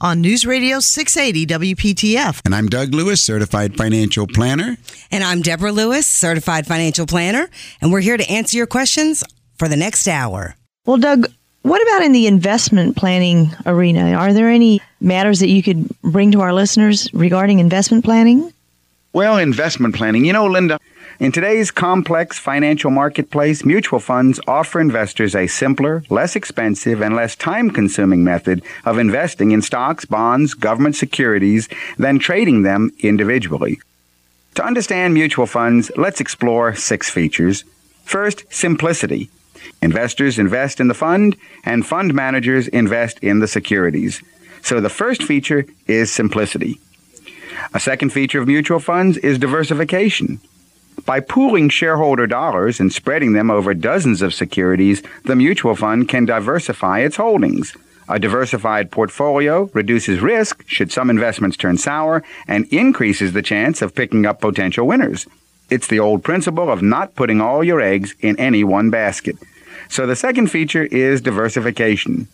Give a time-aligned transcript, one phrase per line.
[0.00, 2.40] on News Radio 680 WPTF.
[2.44, 4.76] And I'm Doug Lewis, certified financial planner.
[5.10, 7.48] And I'm Deborah Lewis, certified financial planner.
[7.80, 9.24] And we're here to answer your questions
[9.58, 10.56] for the next hour.
[10.86, 11.26] Well, Doug,
[11.62, 14.12] what about in the investment planning arena?
[14.12, 18.52] Are there any matters that you could bring to our listeners regarding investment planning?
[19.12, 20.24] Well, investment planning.
[20.24, 20.78] You know, Linda,
[21.20, 27.34] in today's complex financial marketplace, mutual funds offer investors a simpler, less expensive, and less
[27.34, 33.80] time consuming method of investing in stocks, bonds, government securities than trading them individually.
[34.54, 37.64] To understand mutual funds, let's explore six features.
[38.04, 39.28] First, simplicity.
[39.82, 44.22] Investors invest in the fund, and fund managers invest in the securities.
[44.62, 46.80] So the first feature is simplicity.
[47.74, 50.40] A second feature of mutual funds is diversification.
[51.04, 56.24] By pooling shareholder dollars and spreading them over dozens of securities, the mutual fund can
[56.24, 57.76] diversify its holdings.
[58.08, 63.94] A diversified portfolio reduces risk should some investments turn sour and increases the chance of
[63.94, 65.26] picking up potential winners.
[65.70, 69.36] It's the old principle of not putting all your eggs in any one basket.
[69.88, 72.28] So the second feature is diversification.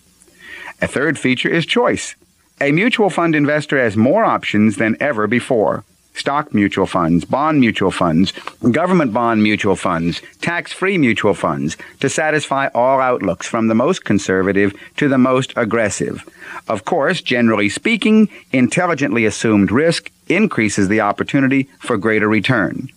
[0.80, 2.14] A third feature is choice.
[2.60, 7.90] A mutual fund investor has more options than ever before stock mutual funds, bond mutual
[7.90, 8.32] funds,
[8.70, 14.04] government bond mutual funds, tax free mutual funds to satisfy all outlooks from the most
[14.04, 16.24] conservative to the most aggressive.
[16.68, 22.88] Of course, generally speaking, intelligently assumed risk increases the opportunity for greater return.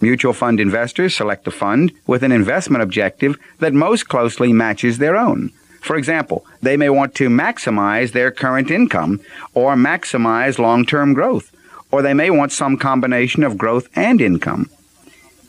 [0.00, 5.16] Mutual fund investors select a fund with an investment objective that most closely matches their
[5.16, 5.50] own.
[5.82, 9.20] For example, they may want to maximize their current income
[9.54, 11.52] or maximize long term growth
[11.90, 14.70] or they may want some combination of growth and income.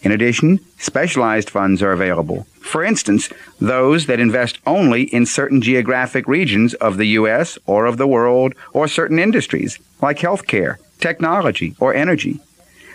[0.02, 2.48] In addition, specialized funds are available.
[2.60, 3.30] For instance,
[3.60, 7.60] those that invest only in certain geographic regions of the U.S.
[7.66, 12.40] or of the world or certain industries, like healthcare, technology, or energy.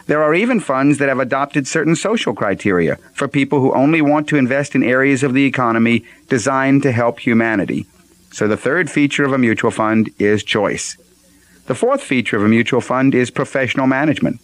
[0.06, 4.28] There are even funds that have adopted certain social criteria for people who only want
[4.28, 7.86] to invest in areas of the economy designed to help humanity.
[8.30, 10.96] So the third feature of a mutual fund is choice.
[11.66, 14.40] The fourth feature of a mutual fund is professional management.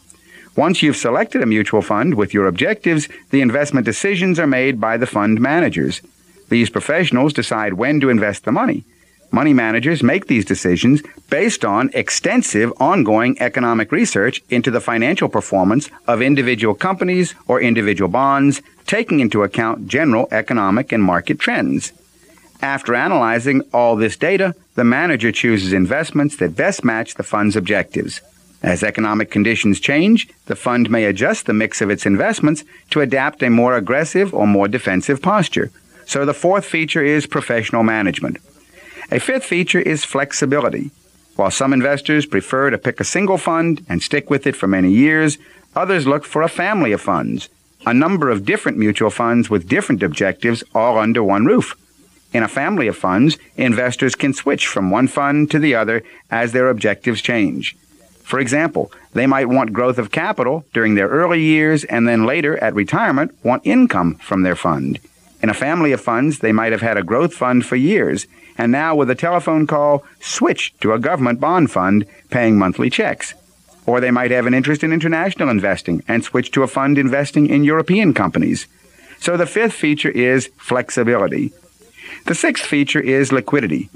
[0.57, 4.97] Once you've selected a mutual fund with your objectives, the investment decisions are made by
[4.97, 6.03] the fund managers.
[6.49, 8.85] These professionals decide when to invest the money.
[9.31, 11.01] Money managers make these decisions
[11.31, 18.11] based on extensive ongoing economic research into the financial performance of individual companies or individual
[18.11, 21.93] bonds, taking into account general economic and market trends.
[22.63, 28.21] After analyzing all this data, the manager chooses investments that best match the fund's objectives.
[28.63, 33.43] As economic conditions change, the fund may adjust the mix of its investments to adapt
[33.43, 35.73] a more aggressive or more defensive posture.
[36.07, 38.39] So the fourth feature is professional management.
[39.11, 40.93] A fifth feature is flexibility.
[41.35, 44.93] While some investors prefer to pick a single fund and stick with it for many
[44.93, 45.39] years,
[45.75, 47.49] others look for a family of funds,
[47.85, 51.75] a number of different mutual funds with different objectives all under one roof.
[52.33, 56.53] In a family of funds, investors can switch from one fund to the other as
[56.53, 57.77] their objectives change.
[58.23, 62.57] For example, they might want growth of capital during their early years and then later
[62.65, 64.99] at retirement want income from their fund.
[65.43, 68.27] In a family of funds, they might have had a growth fund for years
[68.57, 73.35] and now with a telephone call switch to a government bond fund paying monthly checks.
[73.85, 77.49] Or they might have an interest in international investing and switch to a fund investing
[77.49, 78.67] in European companies.
[79.19, 81.53] So the fifth feature is flexibility.
[82.27, 83.91] The sixth feature is liquidity.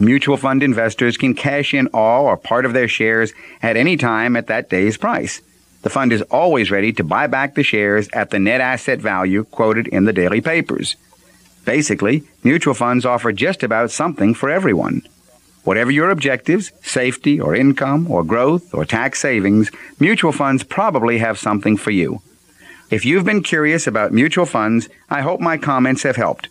[0.00, 3.32] Mutual fund investors can cash in all or part of their shares
[3.62, 5.40] at any time at that day's price.
[5.82, 9.44] The fund is always ready to buy back the shares at the net asset value
[9.44, 10.96] quoted in the daily papers.
[11.64, 15.02] Basically, mutual funds offer just about something for everyone.
[15.64, 19.70] Whatever your objectives, safety or income or growth or tax savings,
[20.00, 22.22] mutual funds probably have something for you.
[22.90, 26.48] If you've been curious about mutual funds, I hope my comments have helped.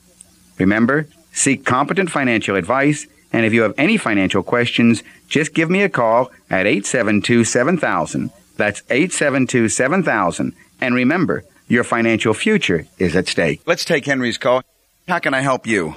[0.57, 5.81] Remember, seek competent financial advice, and if you have any financial questions, just give me
[5.83, 8.31] a call at 872 7000.
[8.55, 10.53] That's 872 7000.
[10.81, 13.61] And remember, your financial future is at stake.
[13.65, 14.63] Let's take Henry's call.
[15.07, 15.95] How can I help you?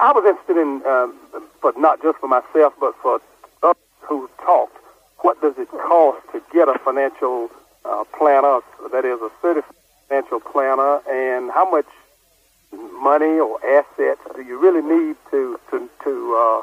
[0.00, 1.14] I was interested in, um,
[1.62, 3.20] but not just for myself, but for
[3.62, 4.76] others who talked.
[5.20, 7.50] What does it cost to get a financial
[7.84, 8.60] uh, planner,
[8.92, 9.74] that is a certified
[10.08, 11.86] financial planner, and how much
[13.02, 16.62] money or assets do you really need to to, to uh,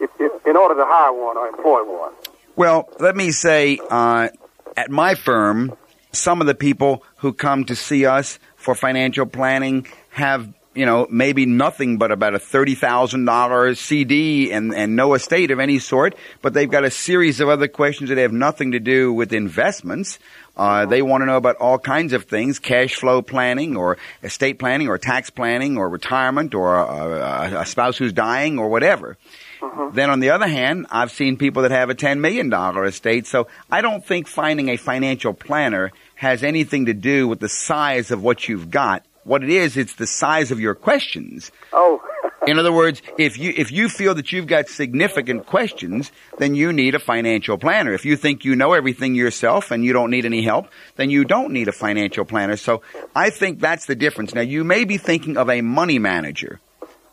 [0.00, 2.12] if, if, in order to hire one or employ one?
[2.56, 4.28] Well, let me say, uh,
[4.76, 5.76] at my firm,
[6.12, 11.06] some of the people who come to see us for financial planning have you know,
[11.08, 16.52] maybe nothing but about a $30,000 CD and, and no estate of any sort, but
[16.52, 20.18] they've got a series of other questions that have nothing to do with investments.
[20.56, 24.58] Uh, they want to know about all kinds of things, cash flow planning or estate
[24.58, 29.16] planning or tax planning or retirement or a, a spouse who's dying or whatever.
[29.60, 29.90] Uh-huh.
[29.92, 32.52] Then on the other hand, I've seen people that have a $10 million
[32.86, 33.26] estate.
[33.26, 38.10] So I don't think finding a financial planner has anything to do with the size
[38.10, 39.04] of what you've got.
[39.24, 41.50] What it is, it's the size of your questions.
[41.72, 42.02] Oh.
[42.46, 46.74] In other words, if you if you feel that you've got significant questions, then you
[46.74, 47.94] need a financial planner.
[47.94, 51.24] If you think you know everything yourself and you don't need any help, then you
[51.24, 52.56] don't need a financial planner.
[52.56, 52.82] So
[53.16, 54.34] I think that's the difference.
[54.34, 56.60] Now you may be thinking of a money manager.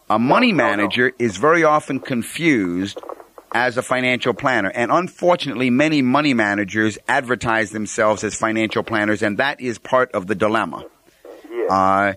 [0.10, 3.00] A money manager is very often confused
[3.54, 4.70] as a financial planner.
[4.70, 10.28] And unfortunately, many money managers advertise themselves as financial planners, and that is part of
[10.28, 10.86] the dilemma.
[11.70, 12.14] Uh,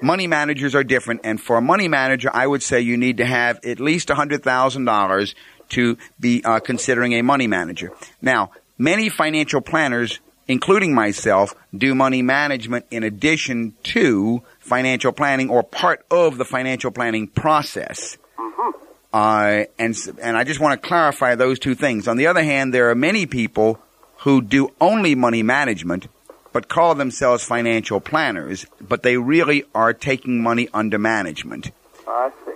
[0.00, 3.26] money managers are different, and for a money manager, I would say you need to
[3.26, 5.34] have at least $100,000
[5.70, 7.92] to be uh, considering a money manager.
[8.20, 15.62] Now, many financial planners, including myself, do money management in addition to financial planning or
[15.62, 18.18] part of the financial planning process.
[18.38, 18.70] Mm-hmm.
[19.12, 22.08] Uh, and and I just want to clarify those two things.
[22.08, 23.78] On the other hand, there are many people
[24.18, 26.06] who do only money management
[26.52, 31.70] but call themselves financial planners, but they really are taking money under management.
[32.06, 32.52] I see.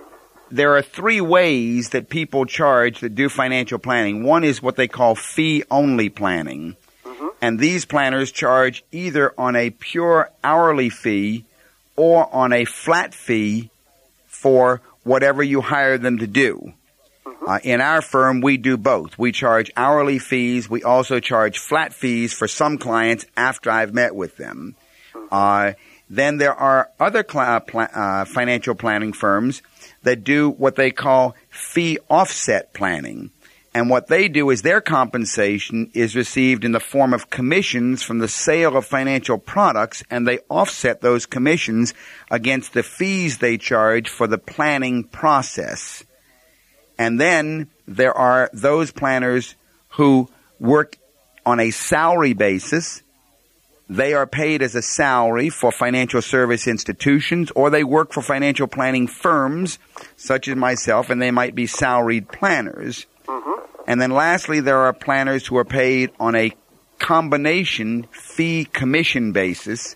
[0.49, 4.23] There are three ways that people charge that do financial planning.
[4.23, 6.77] One is what they call fee only planning.
[7.05, 7.27] Mm-hmm.
[7.41, 11.45] And these planners charge either on a pure hourly fee
[11.97, 13.69] or on a flat fee
[14.25, 16.73] for whatever you hire them to do.
[17.47, 19.17] Uh, in our firm, we do both.
[19.17, 20.69] We charge hourly fees.
[20.69, 24.75] We also charge flat fees for some clients after I've met with them.
[25.31, 25.71] Uh,
[26.09, 29.61] then there are other cl- pl- uh, financial planning firms
[30.03, 33.31] that do what they call fee offset planning.
[33.73, 38.19] And what they do is their compensation is received in the form of commissions from
[38.19, 41.93] the sale of financial products, and they offset those commissions
[42.29, 46.03] against the fees they charge for the planning process.
[46.97, 49.55] And then there are those planners
[49.89, 50.29] who
[50.59, 50.97] work
[51.45, 53.01] on a salary basis.
[53.89, 58.67] They are paid as a salary for financial service institutions or they work for financial
[58.67, 59.79] planning firms
[60.17, 63.05] such as myself and they might be salaried planners.
[63.27, 63.61] Mm-hmm.
[63.87, 66.51] And then lastly, there are planners who are paid on a
[66.99, 69.95] combination fee commission basis.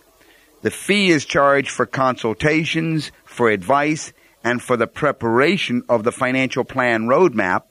[0.61, 6.63] The fee is charged for consultations, for advice, and for the preparation of the financial
[6.63, 7.63] plan roadmap,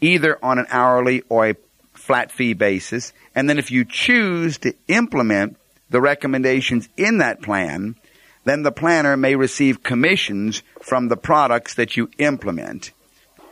[0.00, 1.56] either on an hourly or a
[1.92, 3.12] flat fee basis.
[3.34, 5.56] And then if you choose to implement
[5.90, 7.96] the recommendations in that plan,
[8.44, 12.92] then the planner may receive commissions from the products that you implement.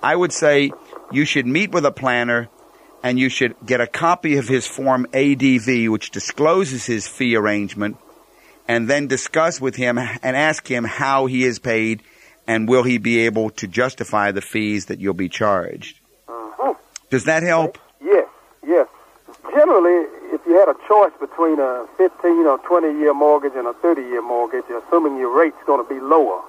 [0.02, 0.72] I would say
[1.10, 2.48] you should meet with a planner
[3.02, 7.96] and you should get a copy of his form ADV, which discloses his fee arrangement,
[8.68, 12.02] and then discuss with him and ask him how he is paid
[12.46, 15.98] and will he be able to justify the fees that you'll be charged?
[16.28, 16.72] Mm-hmm.
[17.10, 17.78] Does that help?
[18.02, 18.28] Yes,
[18.66, 18.88] yes.
[19.50, 23.74] Generally, if you had a choice between a 15 or 20 year mortgage and a
[23.74, 26.42] 30 year mortgage, assuming your rate's going to be lower,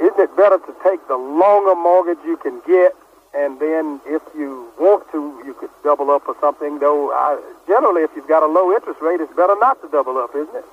[0.00, 2.94] isn't it better to take the longer mortgage you can get
[3.36, 6.78] and then if you want to, you could double up or something.
[6.78, 10.16] Though I, generally, if you've got a low interest rate, it's better not to double
[10.16, 10.64] up, isn't it?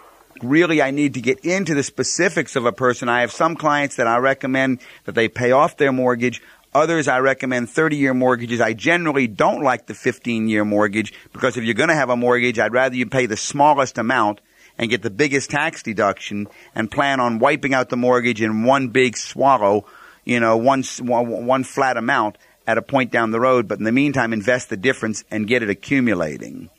[0.41, 3.09] Really I need to get into the specifics of a person.
[3.09, 6.41] I have some clients that I recommend that they pay off their mortgage.
[6.73, 8.59] Others I recommend 30 year mortgages.
[8.59, 12.17] I generally don't like the 15 year mortgage because if you're going to have a
[12.17, 14.41] mortgage, I'd rather you pay the smallest amount
[14.77, 18.87] and get the biggest tax deduction and plan on wiping out the mortgage in one
[18.87, 19.85] big swallow,
[20.25, 23.91] you know, one, one flat amount at a point down the road, but in the
[23.91, 26.69] meantime, invest the difference and get it accumulating.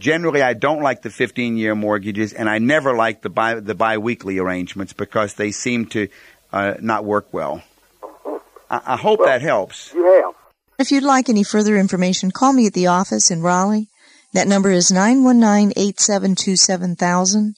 [0.00, 3.74] Generally, I don't like the 15 year mortgages, and I never like the bi- the
[3.74, 6.06] biweekly arrangements because they seem to
[6.52, 7.62] uh, not work well.
[8.70, 9.92] I, I hope that helps.
[9.92, 10.34] You have.
[10.78, 13.88] If you'd like any further information, call me at the office in Raleigh.
[14.34, 17.54] That number is 919-872-7000.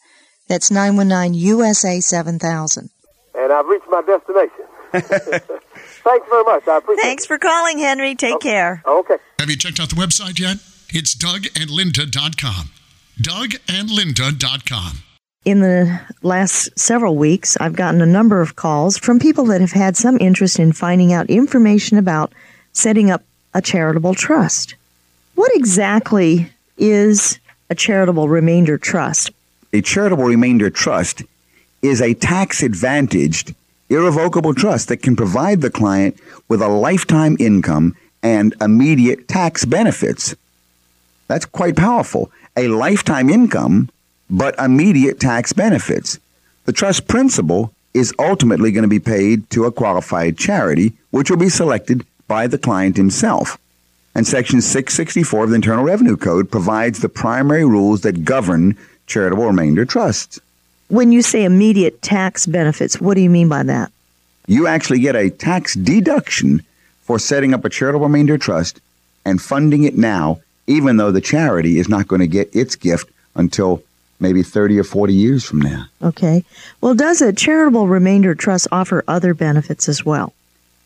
[0.48, 2.88] That's 919-USA 7000.
[3.34, 4.64] And I've reached my destination.
[4.92, 6.66] Thanks very much.
[6.66, 7.06] I appreciate it.
[7.06, 8.14] Thanks for calling, Henry.
[8.14, 8.82] Take care.
[8.86, 9.16] Okay.
[9.38, 10.56] Have you checked out the website yet?
[10.92, 12.70] It's dougandlinda.com.
[13.20, 15.02] Dougandlinda.com.
[15.44, 19.72] In the last several weeks, I've gotten a number of calls from people that have
[19.72, 22.32] had some interest in finding out information about
[22.72, 23.22] setting up
[23.54, 24.74] a charitable trust.
[25.36, 27.38] What exactly is
[27.70, 29.30] a charitable remainder trust?
[29.72, 31.22] A charitable remainder trust
[31.82, 33.54] is a tax advantaged,
[33.88, 36.18] irrevocable trust that can provide the client
[36.48, 40.34] with a lifetime income and immediate tax benefits.
[41.30, 42.32] That's quite powerful.
[42.56, 43.88] A lifetime income,
[44.28, 46.18] but immediate tax benefits.
[46.64, 51.36] The trust principal is ultimately going to be paid to a qualified charity, which will
[51.36, 53.58] be selected by the client himself.
[54.12, 59.46] And Section 664 of the Internal Revenue Code provides the primary rules that govern charitable
[59.46, 60.40] remainder trusts.
[60.88, 63.92] When you say immediate tax benefits, what do you mean by that?
[64.48, 66.62] You actually get a tax deduction
[67.02, 68.80] for setting up a charitable remainder trust
[69.24, 70.40] and funding it now,
[70.70, 73.82] even though the charity is not going to get its gift until
[74.20, 75.86] maybe 30 or 40 years from now.
[76.02, 76.44] Okay.
[76.80, 80.32] Well, does a charitable remainder trust offer other benefits as well?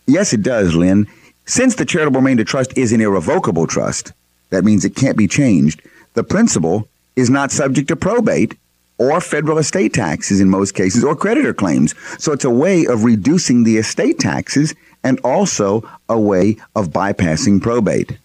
[0.07, 1.07] Yes, it does, Lynn.
[1.47, 4.13] Since the charitable remainder trust is an irrevocable trust,
[4.51, 5.83] that means it can't be changed,
[6.15, 8.57] the principal is not subject to probate
[8.97, 11.95] or federal estate taxes in most cases or creditor claims.
[12.19, 17.61] So it's a way of reducing the estate taxes and also a way of bypassing
[17.61, 18.17] probate.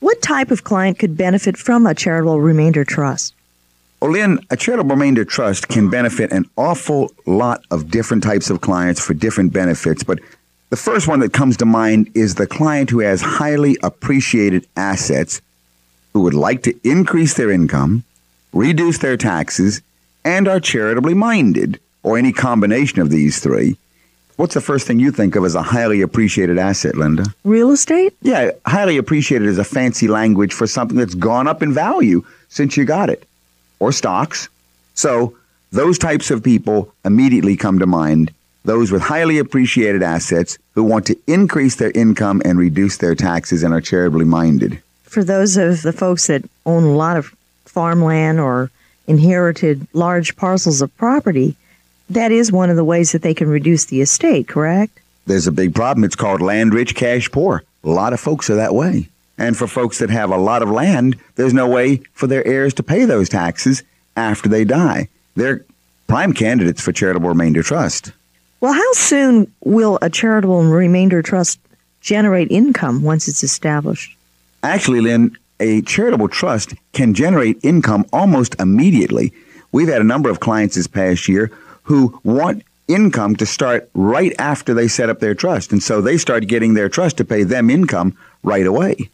[0.00, 3.34] What type of client could benefit from a charitable remainder trust?
[4.00, 8.62] Well, Lynn, a charitable remainder trust can benefit an awful lot of different types of
[8.62, 10.18] clients for different benefits, but
[10.70, 15.42] the first one that comes to mind is the client who has highly appreciated assets
[16.14, 18.04] who would like to increase their income,
[18.54, 19.82] reduce their taxes,
[20.24, 23.76] and are charitably minded, or any combination of these three.
[24.40, 27.26] What's the first thing you think of as a highly appreciated asset, Linda?
[27.44, 28.14] Real estate?
[28.22, 32.74] Yeah, highly appreciated is a fancy language for something that's gone up in value since
[32.74, 33.28] you got it,
[33.80, 34.48] or stocks.
[34.94, 35.36] So
[35.72, 38.32] those types of people immediately come to mind.
[38.64, 43.62] Those with highly appreciated assets who want to increase their income and reduce their taxes
[43.62, 44.82] and are charitably minded.
[45.02, 48.70] For those of the folks that own a lot of farmland or
[49.06, 51.56] inherited large parcels of property,
[52.10, 55.00] that is one of the ways that they can reduce the estate, correct?
[55.26, 56.04] There's a big problem.
[56.04, 57.62] It's called land rich, cash poor.
[57.84, 59.08] A lot of folks are that way.
[59.38, 62.74] And for folks that have a lot of land, there's no way for their heirs
[62.74, 63.82] to pay those taxes
[64.16, 65.08] after they die.
[65.34, 65.64] They're
[66.08, 68.12] prime candidates for charitable remainder trust.
[68.60, 71.58] Well, how soon will a charitable remainder trust
[72.00, 74.14] generate income once it's established?
[74.62, 79.32] Actually, Lynn, a charitable trust can generate income almost immediately.
[79.72, 81.50] We've had a number of clients this past year
[81.84, 85.72] who want income to start right after they set up their trust.
[85.72, 89.10] And so they start getting their trust to pay them income right away.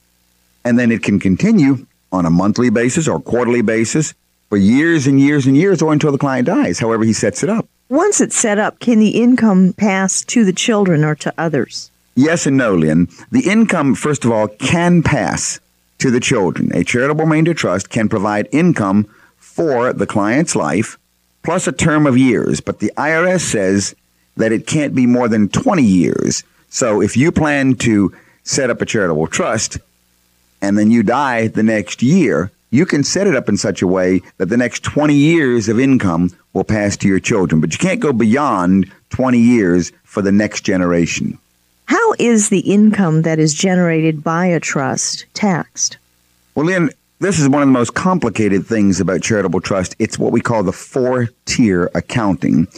[0.65, 4.15] And then it can continue on a monthly basis or quarterly basis
[4.49, 7.51] for years and years and years or until the client dies, however he sets it
[7.51, 7.69] up.
[7.89, 11.91] Once it's set up, can the income pass to the children or to others?
[12.15, 13.09] Yes and no, Lynn.
[13.31, 15.61] The income, first of all, can pass
[15.99, 16.71] to the children.
[16.75, 19.07] A charitable remainder trust can provide income
[19.37, 20.99] for the client's life
[21.47, 23.95] plus a term of years, but the IRS says
[24.37, 26.43] that it can't be more than 20 years.
[26.71, 28.13] So if you plan to
[28.43, 29.79] set up a charitable trust
[30.61, 33.87] and then you die the next year, you can set it up in such a
[33.87, 37.79] way that the next 20 years of income will pass to your children, but you
[37.79, 41.39] can't go beyond 20 years for the next generation.
[41.85, 45.97] How is the income that is generated by a trust taxed?
[46.57, 49.97] Well, Lynn, this is one of the most complicated things about charitable trust.
[49.99, 52.69] It's what we call the four tier accounting.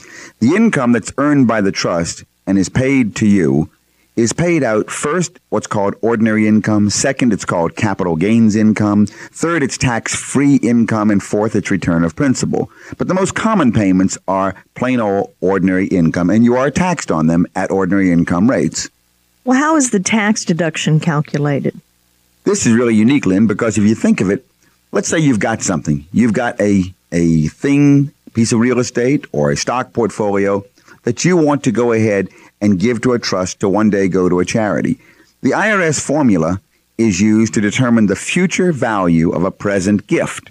[0.40, 3.70] The income that's earned by the trust and is paid to you
[4.14, 6.90] is paid out first, what's called ordinary income.
[6.90, 9.06] Second, it's called capital gains income.
[9.06, 11.10] Third, it's tax free income.
[11.10, 12.70] And fourth, it's return of principal.
[12.96, 17.28] But the most common payments are plain old ordinary income, and you are taxed on
[17.28, 18.88] them at ordinary income rates.
[19.44, 21.80] Well, how is the tax deduction calculated?
[22.48, 24.42] This is really unique, Lynn, because if you think of it,
[24.90, 26.06] let's say you've got something.
[26.14, 30.64] You've got a, a thing, piece of real estate, or a stock portfolio
[31.02, 32.30] that you want to go ahead
[32.62, 34.98] and give to a trust to one day go to a charity.
[35.42, 36.58] The IRS formula
[36.96, 40.50] is used to determine the future value of a present gift.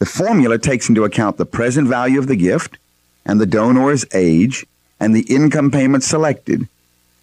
[0.00, 2.78] The formula takes into account the present value of the gift
[3.24, 4.66] and the donor's age
[4.98, 6.66] and the income payment selected.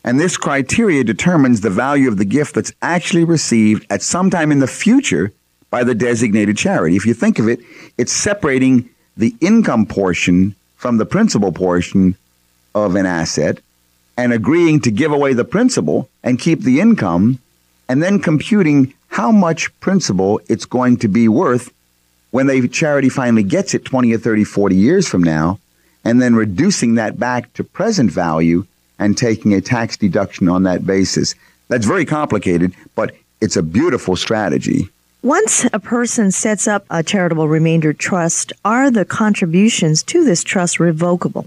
[0.04, 4.52] And this criteria determines the value of the gift that's actually received at some time
[4.52, 5.32] in the future
[5.70, 6.96] by the designated charity.
[6.96, 7.60] If you think of it,
[7.98, 12.16] it's separating the income portion from the principal portion
[12.74, 13.60] of an asset
[14.18, 17.40] and agreeing to give away the principal and keep the income
[17.88, 21.72] and then computing how much principal it's going to be worth
[22.32, 25.60] when the charity finally gets it 20 or 30, 40 years from now,
[26.06, 28.66] and then reducing that back to present value
[29.00, 31.34] and taking a tax deduction on that basis.
[31.70, 34.90] That's very complicated, but it's a beautiful strategy.
[35.22, 40.80] Once a person sets up a charitable remainder trust, are the contributions to this trust
[40.80, 41.46] revocable?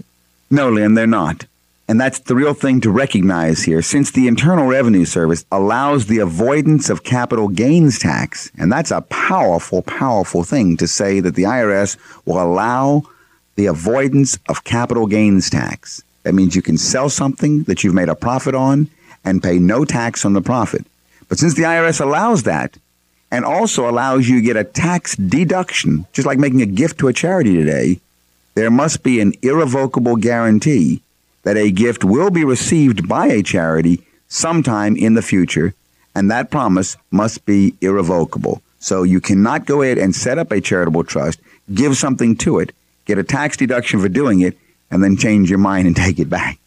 [0.51, 1.45] No, Lynn, they're not.
[1.87, 3.81] And that's the real thing to recognize here.
[3.81, 9.01] Since the Internal Revenue Service allows the avoidance of capital gains tax, and that's a
[9.01, 13.03] powerful, powerful thing to say that the IRS will allow
[13.55, 16.01] the avoidance of capital gains tax.
[16.23, 18.89] That means you can sell something that you've made a profit on
[19.23, 20.85] and pay no tax on the profit.
[21.29, 22.77] But since the IRS allows that
[23.31, 27.07] and also allows you to get a tax deduction, just like making a gift to
[27.07, 27.99] a charity today,
[28.55, 31.01] there must be an irrevocable guarantee
[31.43, 35.73] that a gift will be received by a charity sometime in the future,
[36.15, 38.61] and that promise must be irrevocable.
[38.79, 41.39] So you cannot go ahead and set up a charitable trust,
[41.73, 42.73] give something to it,
[43.05, 44.57] get a tax deduction for doing it,
[44.93, 46.59] and then change your mind and take it back.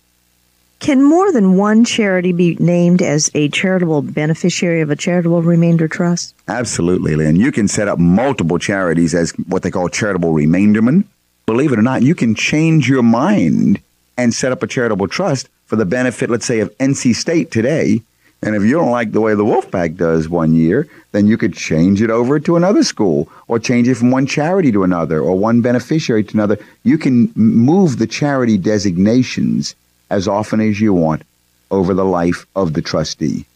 [0.80, 5.88] Can more than one charity be named as a charitable beneficiary of a charitable remainder
[5.88, 6.34] trust?
[6.48, 7.36] Absolutely, Lynn.
[7.36, 11.04] You can set up multiple charities as what they call charitable remaindermen.
[11.46, 13.80] Believe it or not, you can change your mind
[14.18, 18.02] and set up a charitable trust for the benefit, let's say, of NC State today.
[18.42, 21.54] And if you don't like the way the Wolfpack does one year, then you could
[21.54, 25.36] change it over to another school or change it from one charity to another or
[25.36, 26.58] one beneficiary to another.
[26.84, 29.74] You can move the charity designations
[30.10, 31.22] as often as you want
[31.70, 33.46] over the life of the trustee.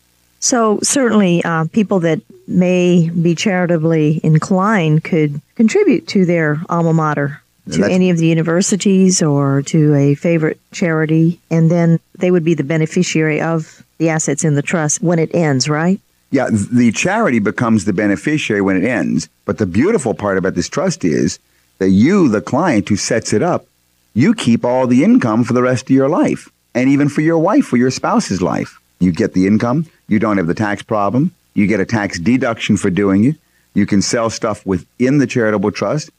[0.41, 7.40] So, certainly, uh, people that may be charitably inclined could contribute to their alma mater
[7.73, 12.55] to any of the universities or to a favorite charity, and then they would be
[12.55, 16.01] the beneficiary of the assets in the trust when it ends, right?
[16.31, 19.29] Yeah, the charity becomes the beneficiary when it ends.
[19.45, 21.39] But the beautiful part about this trust is
[21.79, 23.67] that you, the client who sets it up,
[24.15, 27.39] you keep all the income for the rest of your life, and even for your
[27.39, 28.81] wife or your spouse's life.
[29.01, 32.77] You get the income, you don't have the tax problem, you get a tax deduction
[32.77, 33.37] for doing it,
[33.75, 36.11] you can sell stuff within the charitable trust,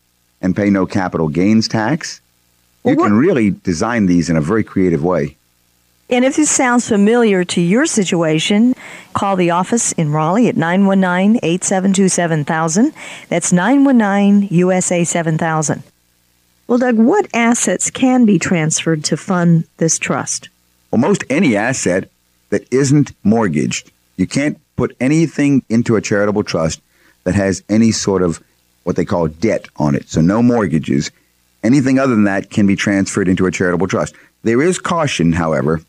[0.42, 2.22] and pay no capital gains tax.
[2.84, 5.38] You well, can really design these in a very creative way.
[6.10, 8.76] And if this sounds familiar to your situation,
[9.14, 12.94] call the office in Raleigh at 919 872 7000.
[13.30, 15.84] That's 919 USA 7000.
[16.68, 20.50] Well, Doug, what assets can be transferred to fund this trust?
[20.92, 22.10] Well, most any asset
[22.50, 23.92] that isn't mortgaged.
[24.18, 26.82] You can't put anything into a charitable trust
[27.24, 28.44] that has any sort of
[28.84, 30.10] what they call debt on it.
[30.10, 31.12] So no mortgages.
[31.64, 34.16] Anything other than that can be transferred into a charitable trust.
[34.44, 35.82] There is caution, however,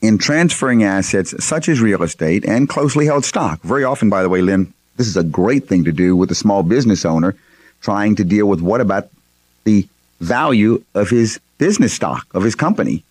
[0.00, 3.60] in transferring assets such as real estate and closely held stock.
[3.62, 6.34] Very often, by the way, Lynn, this is a great thing to do with a
[6.34, 7.36] small business owner
[7.80, 9.08] trying to deal with what about
[9.64, 9.86] the
[10.20, 13.04] value of his business stock, of his company.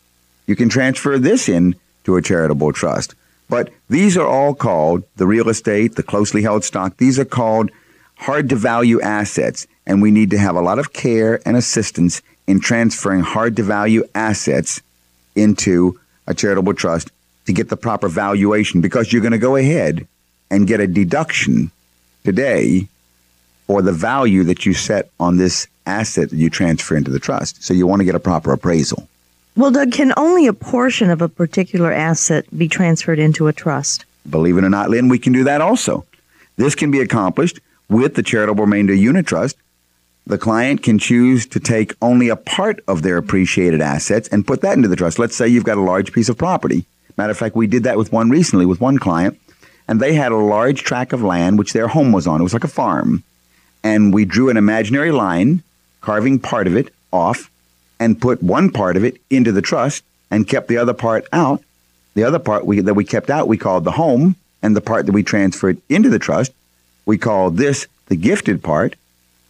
[0.47, 3.15] You can transfer this in to a charitable trust.
[3.49, 6.97] But these are all called the real estate, the closely held stock.
[6.97, 7.71] These are called
[8.17, 12.21] hard to value assets, and we need to have a lot of care and assistance
[12.47, 14.81] in transferring hard to value assets
[15.35, 17.11] into a charitable trust
[17.45, 20.07] to get the proper valuation because you're going to go ahead
[20.49, 21.71] and get a deduction
[22.23, 22.87] today
[23.67, 27.63] for the value that you set on this asset that you transfer into the trust.
[27.63, 29.07] So you want to get a proper appraisal.
[29.55, 34.05] Well, Doug, can only a portion of a particular asset be transferred into a trust?
[34.29, 36.05] Believe it or not, Lynn, we can do that also.
[36.57, 39.55] This can be accomplished with the charitable remainder unitrust,
[40.25, 44.61] the client can choose to take only a part of their appreciated assets and put
[44.61, 45.19] that into the trust.
[45.19, 46.85] Let's say you've got a large piece of property.
[47.17, 49.39] Matter of fact, we did that with one recently with one client,
[49.87, 52.41] and they had a large tract of land which their home was on.
[52.41, 53.23] It was like a farm.
[53.83, 55.63] And we drew an imaginary line,
[56.01, 57.49] carving part of it off,
[57.99, 61.63] and put one part of it into the trust and kept the other part out.
[62.15, 65.05] The other part we, that we kept out, we called the home, and the part
[65.05, 66.51] that we transferred into the trust,
[67.07, 68.95] we called this the gifted part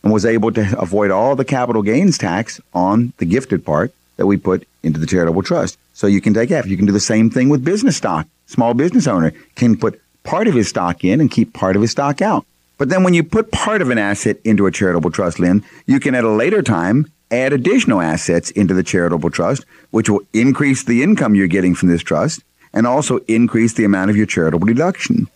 [0.04, 4.28] and was able to avoid all the capital gains tax on the gifted part that
[4.28, 5.78] we put into the charitable trust.
[5.93, 6.67] So you can take half.
[6.67, 8.28] You can do the same thing with business stock.
[8.46, 11.91] Small business owner can put part of his stock in and keep part of his
[11.91, 12.46] stock out.
[12.78, 16.00] But then when you put part of an asset into a charitable trust, Lynn, you
[16.00, 20.84] can at a later time add additional assets into the charitable trust, which will increase
[20.84, 24.67] the income you're getting from this trust and also increase the amount of your charitable
[24.67, 25.28] deduction.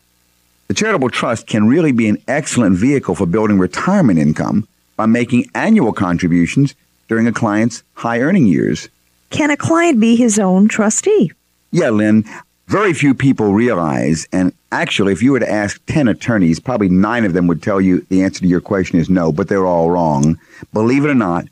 [0.71, 5.51] The charitable trust can really be an excellent vehicle for building retirement income by making
[5.53, 6.75] annual contributions
[7.09, 8.87] during a client's high earning years.
[9.31, 11.33] Can a client be his own trustee?
[11.71, 12.23] Yeah, Lynn.
[12.67, 17.25] Very few people realize, and actually, if you were to ask 10 attorneys, probably nine
[17.25, 19.91] of them would tell you the answer to your question is no, but they're all
[19.91, 20.39] wrong.
[20.71, 21.47] Believe it or not,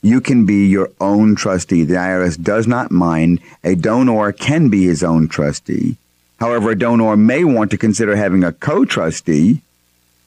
[0.00, 1.84] you can be your own trustee.
[1.84, 3.40] The IRS does not mind.
[3.62, 5.98] A donor can be his own trustee.
[6.44, 9.62] However, a donor may want to consider having a co trustee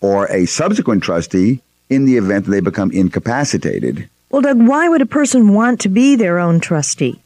[0.02, 4.10] or a subsequent trustee in the event that they become incapacitated.
[4.32, 7.22] Well, Doug, why would a person want to be their own trustee?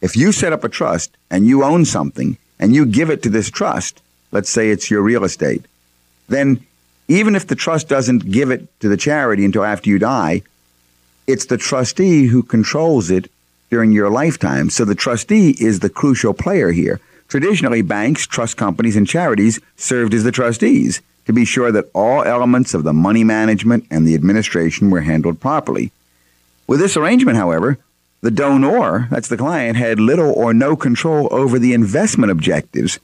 [0.00, 3.30] If you set up a trust and you own something and you give it to
[3.30, 4.02] this trust,
[4.32, 5.64] let's say it's your real estate,
[6.28, 6.66] then
[7.06, 10.42] even if the trust doesn't give it to the charity until after you die,
[11.28, 13.30] it's the trustee who controls it
[13.70, 14.68] during your lifetime.
[14.68, 16.98] So the trustee is the crucial player here.
[17.32, 22.22] Traditionally, banks, trust companies, and charities served as the trustees to be sure that all
[22.22, 25.92] elements of the money management and the administration were handled properly.
[26.66, 27.78] With this arrangement, however,
[28.20, 32.98] the donor, that's the client, had little or no control over the investment objectives.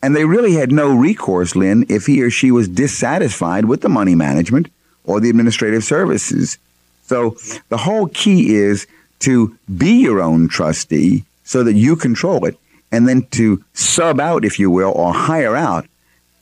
[0.00, 3.88] And they really had no recourse, Lynn, if he or she was dissatisfied with the
[3.88, 4.68] money management
[5.02, 6.58] or the administrative services.
[7.06, 7.36] So
[7.70, 8.86] the whole key is
[9.18, 12.56] to be your own trustee so that you control it
[12.94, 15.86] and then to sub out, if you will, or hire out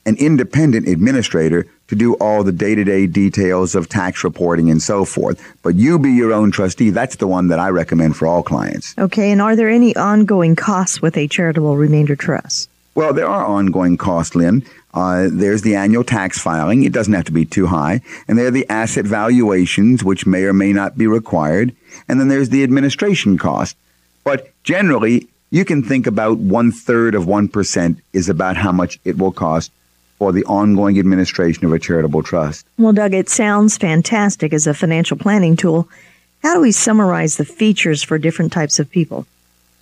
[0.04, 4.82] an independent administrator to do all the day to day details of tax reporting and
[4.82, 5.40] so forth.
[5.62, 6.90] But you be your own trustee.
[6.90, 8.94] That's the one that I recommend for all clients.
[8.98, 12.68] Okay, and are there any ongoing costs with a charitable remainder trust?
[12.94, 14.62] Well, there are ongoing costs, Lynn.
[14.92, 16.82] Uh, there's the annual tax filing.
[16.82, 18.02] It doesn't have to be too high.
[18.28, 21.74] And there are the asset valuations, which may or may not be required.
[22.08, 23.74] And then there's the administration cost.
[24.24, 29.18] But generally, you can think about one third of 1% is about how much it
[29.18, 29.70] will cost
[30.16, 32.64] for the ongoing administration of a charitable trust.
[32.78, 35.90] Well, Doug, it sounds fantastic as a financial planning tool.
[36.42, 39.26] How do we summarize the features for different types of people?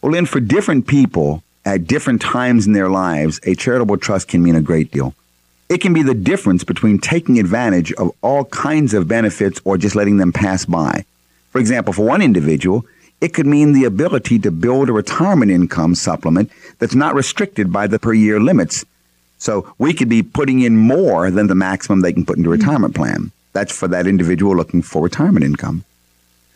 [0.03, 4.43] Well, Lynn, for different people, at different times in their lives, a charitable trust can
[4.43, 5.15] mean a great deal.
[5.69, 9.95] It can be the difference between taking advantage of all kinds of benefits or just
[9.95, 11.05] letting them pass by.
[11.51, 12.85] For example, for one individual,
[13.21, 17.87] it could mean the ability to build a retirement income supplement that's not restricted by
[17.87, 18.85] the per year limits.
[19.39, 22.53] So we could be putting in more than the maximum they can put into a
[22.53, 23.31] retirement plan.
[23.53, 25.85] That's for that individual looking for retirement income.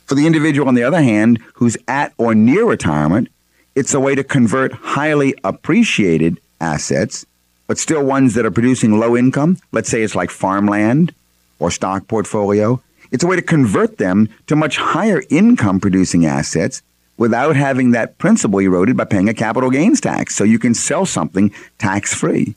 [0.07, 3.29] For the individual, on the other hand, who's at or near retirement,
[3.75, 7.25] it's a way to convert highly appreciated assets,
[7.67, 9.59] but still ones that are producing low income.
[9.73, 11.15] Let's say it's like farmland
[11.59, 12.81] or stock portfolio.
[13.11, 16.83] It's a way to convert them to much higher income producing assets
[17.17, 20.35] without having that principal eroded by paying a capital gains tax.
[20.35, 22.55] So you can sell something tax free.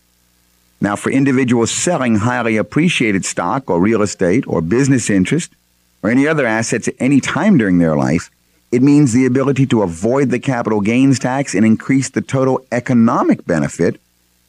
[0.80, 5.52] Now, for individuals selling highly appreciated stock or real estate or business interest
[6.04, 8.30] or any other assets at any time during their life,
[8.72, 13.46] it means the ability to avoid the capital gains tax and increase the total economic
[13.46, 14.00] benefit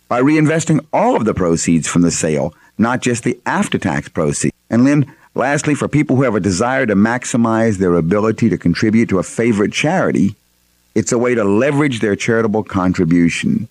[0.09, 4.55] by reinvesting all of the proceeds from the sale, not just the after tax proceeds.
[4.69, 9.09] And Lynn, lastly, for people who have a desire to maximize their ability to contribute
[9.09, 10.35] to a favorite charity,
[10.95, 13.69] it's a way to leverage their charitable contribution.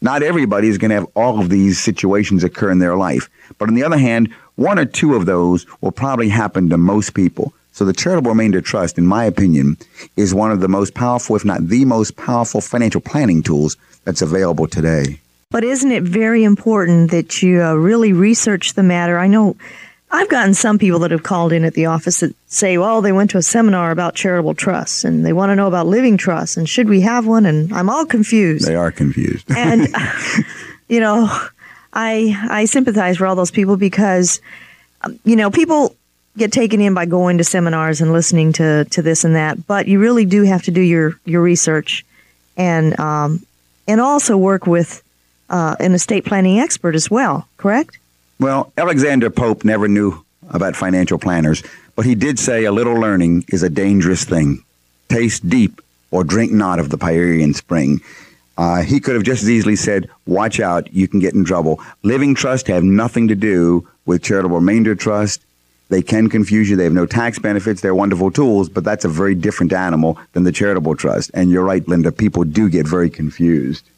[0.00, 3.28] Not everybody is going to have all of these situations occur in their life.
[3.58, 7.14] But on the other hand, one or two of those will probably happen to most
[7.14, 7.52] people.
[7.72, 9.76] So the charitable remainder trust, in my opinion,
[10.16, 14.22] is one of the most powerful, if not the most powerful financial planning tools that's
[14.22, 15.20] available today.
[15.50, 19.18] But isn't it very important that you uh, really research the matter?
[19.18, 19.56] I know
[20.10, 23.12] I've gotten some people that have called in at the office that say, well, they
[23.12, 26.56] went to a seminar about charitable trusts and they want to know about living trusts
[26.56, 27.44] and should we have one?
[27.44, 28.66] And I'm all confused.
[28.66, 29.50] They are confused.
[29.50, 29.88] and,
[30.88, 31.28] you know,
[31.92, 34.40] I, I sympathize for all those people because,
[35.02, 35.96] um, you know, people
[36.36, 39.88] get taken in by going to seminars and listening to, to this and that, but
[39.88, 42.04] you really do have to do your, your research
[42.56, 43.44] and, um,
[43.88, 45.02] and also work with
[45.48, 47.98] uh, an estate planning expert as well, correct?
[48.38, 51.62] Well, Alexander Pope never knew about financial planners,
[51.94, 54.62] but he did say a little learning is a dangerous thing.
[55.08, 58.00] Taste deep or drink not of the Pierian spring.
[58.58, 61.80] Uh, he could have just as easily said, watch out, you can get in trouble.
[62.02, 65.42] Living trust have nothing to do with charitable remainder trust
[65.88, 66.76] They can confuse you.
[66.76, 67.80] They have no tax benefits.
[67.80, 71.30] They're wonderful tools, but that's a very different animal than the charitable trust.
[71.32, 72.10] And you're right, Linda.
[72.10, 73.88] People do get very confused.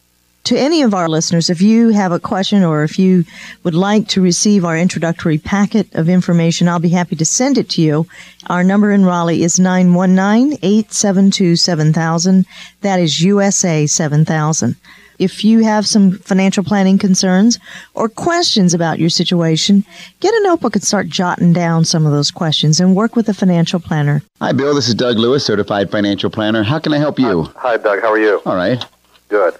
[0.48, 3.26] To any of our listeners, if you have a question or if you
[3.64, 7.68] would like to receive our introductory packet of information, I'll be happy to send it
[7.72, 8.06] to you.
[8.46, 12.46] Our number in Raleigh is 919-872-7000.
[12.80, 14.76] That is USA 7000.
[15.18, 17.58] If you have some financial planning concerns
[17.92, 19.84] or questions about your situation,
[20.20, 23.34] get a notebook and start jotting down some of those questions and work with a
[23.34, 24.22] financial planner.
[24.40, 24.74] Hi, Bill.
[24.74, 26.62] This is Doug Lewis, certified financial planner.
[26.62, 27.42] How can I help you?
[27.56, 28.00] Hi, Doug.
[28.00, 28.40] How are you?
[28.46, 28.82] All right.
[29.28, 29.54] Good.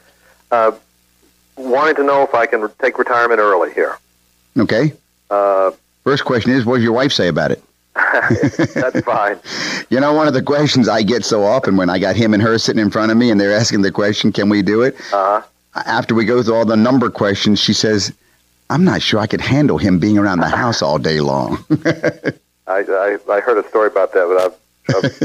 [0.51, 0.73] Uh,
[1.57, 3.99] wanting to know if I can take retirement early here.
[4.59, 4.93] Okay.
[5.31, 5.73] Uh,
[6.05, 7.63] First question is, what does your wife say about it?
[8.75, 9.39] that's fine.
[9.91, 12.43] You know, one of the questions I get so often when I got him and
[12.43, 14.95] her sitting in front of me and they're asking the question, can we do it?
[15.15, 15.41] Uh,
[15.75, 18.13] After we go through all the number questions, she says,
[18.69, 21.65] I'm not sure I could handle him being around the house all day long.
[21.87, 22.35] I,
[22.67, 25.25] I I heard a story about that, but I've,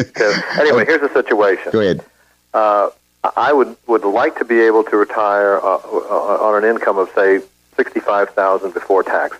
[0.55, 0.85] I've anyway.
[0.85, 1.71] Here's the situation.
[1.73, 2.05] go ahead.
[2.53, 2.89] Uh,
[3.23, 7.09] I would would like to be able to retire uh, uh, on an income of
[7.15, 7.39] say
[7.77, 9.37] sixty five thousand before tax.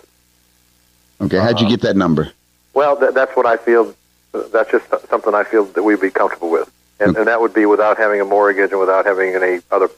[1.20, 2.32] Okay, how'd you get that number?
[2.72, 3.94] Well, th- that's what I feel.
[4.32, 7.66] That's just something I feel that we'd be comfortable with, and, and that would be
[7.66, 9.88] without having a mortgage and without having any other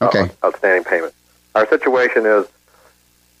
[0.00, 0.30] uh, Okay.
[0.44, 1.12] outstanding payment.
[1.54, 2.46] Our situation is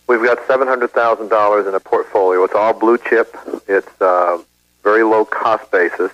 [0.08, 2.42] we've got seven hundred thousand dollars in a portfolio.
[2.44, 3.36] It's all blue chip.
[3.68, 4.38] It's uh,
[4.82, 6.10] very low cost basis,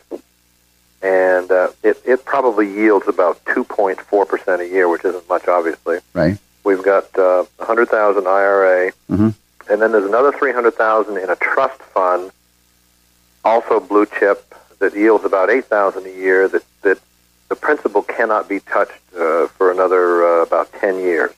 [1.03, 5.29] and uh, it it probably yields about two point four percent a year, which isn't
[5.29, 5.99] much, obviously.
[6.15, 6.39] Right.
[6.65, 9.35] We've got uh, a hundred thousand IRA, Mhm.
[9.71, 12.31] and then there's another three hundred thousand in a trust fund,
[13.45, 16.49] also blue chip, that yields about eight thousand a year.
[16.49, 16.99] That that
[17.49, 21.31] the principal cannot be touched uh, for another uh, about ten years,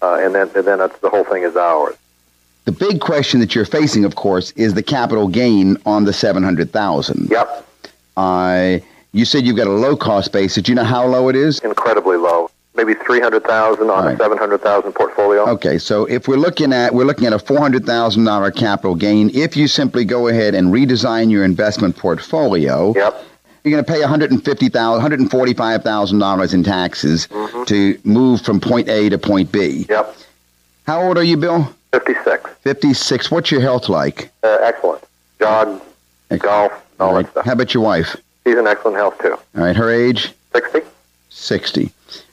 [0.00, 1.94] uh, and then and then that's, the whole thing is ours.
[2.64, 7.28] The big question that you're facing, of course, is the capital gain on the 700000
[7.28, 7.66] Yep,
[8.16, 8.78] Uh,
[9.12, 10.62] you said you've got a low cost basis.
[10.62, 11.58] Do you know how low it is?
[11.60, 12.50] incredibly low.
[12.74, 14.14] Maybe three hundred thousand on Right.
[14.14, 15.46] a seven hundred thousand portfolio.
[15.50, 18.94] Okay, so if we're looking at we're looking at a four hundred thousand dollar capital
[18.94, 23.24] gain, if you simply go ahead and redesign your investment portfolio, Yep.
[23.64, 26.18] you're going to pay one hundred and fifty thousand, one hundred and forty five thousand
[26.20, 27.28] dollars in taxes
[27.66, 29.84] to move from point A to point B.
[29.90, 30.16] Yep.
[30.86, 31.70] How old are you, Bill?
[31.92, 32.50] Fifty six.
[32.62, 33.30] Fifty six.
[33.30, 34.30] What's your health like?
[34.42, 35.04] Uh, excellent.
[35.38, 35.78] Jog,
[36.40, 37.24] golf, all All right.
[37.26, 37.44] that stuff.
[37.46, 38.16] How about your wife?
[38.46, 39.32] She's in excellent health too.
[39.56, 40.80] All right, her age Sixty.
[41.30, 41.90] sixty.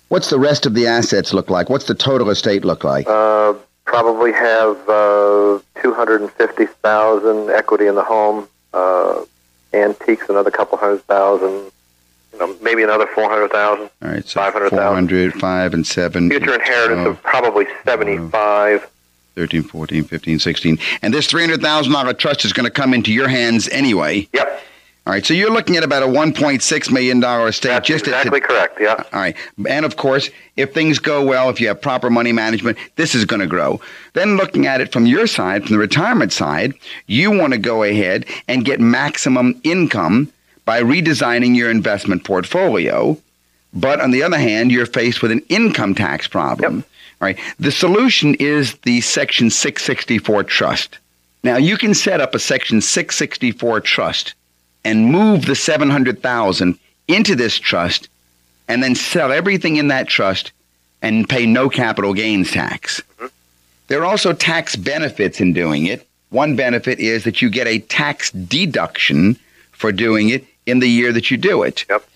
[0.09, 1.69] What's the rest of the assets look like?
[1.69, 3.07] What's the total estate look like?
[3.07, 3.53] Uh,
[3.85, 8.47] probably have uh, two hundred and fifty thousand equity in the home.
[8.73, 9.23] Uh,
[9.73, 11.71] antiques, another couple hundred thousand.
[12.33, 13.89] You know, maybe another four hundred thousand.
[14.01, 14.77] All right, so 500,000.
[14.77, 16.29] 400, 5 and 7.
[16.29, 18.87] Future inheritance of probably seventy-five.
[19.35, 20.79] 13, 14, 15, 16.
[21.01, 24.27] And this $300,000 trust is going to come into your hands anyway.
[24.33, 24.61] Yep,
[25.07, 28.79] All right, so you're looking at about a $1.6 million estate that's just exactly correct.
[28.79, 28.93] Yeah.
[28.93, 29.35] Uh, all right.
[29.67, 33.25] And of course, if things go well, if you have proper money management, this is
[33.25, 33.81] going to grow.
[34.13, 36.73] Then looking at it from your side, from the retirement side,
[37.07, 40.31] you want to go ahead and get maximum income
[40.65, 43.17] by redesigning your investment portfolio.
[43.73, 46.83] But on the other hand, you're faced with an income tax problem.
[47.21, 47.39] All right.
[47.59, 50.97] The solution is the Section 664 trust.
[51.43, 54.33] Now, you can set up a Section 664 trust
[54.85, 58.07] and move the 700,000 into this trust
[58.67, 60.51] and then sell everything in that trust
[61.01, 63.01] and pay no capital gains tax.
[63.87, 66.07] There are also tax benefits in doing it.
[66.29, 69.37] One benefit is that you get a tax deduction
[69.71, 71.85] for doing it in the year that you do it.
[71.89, 72.07] Yep.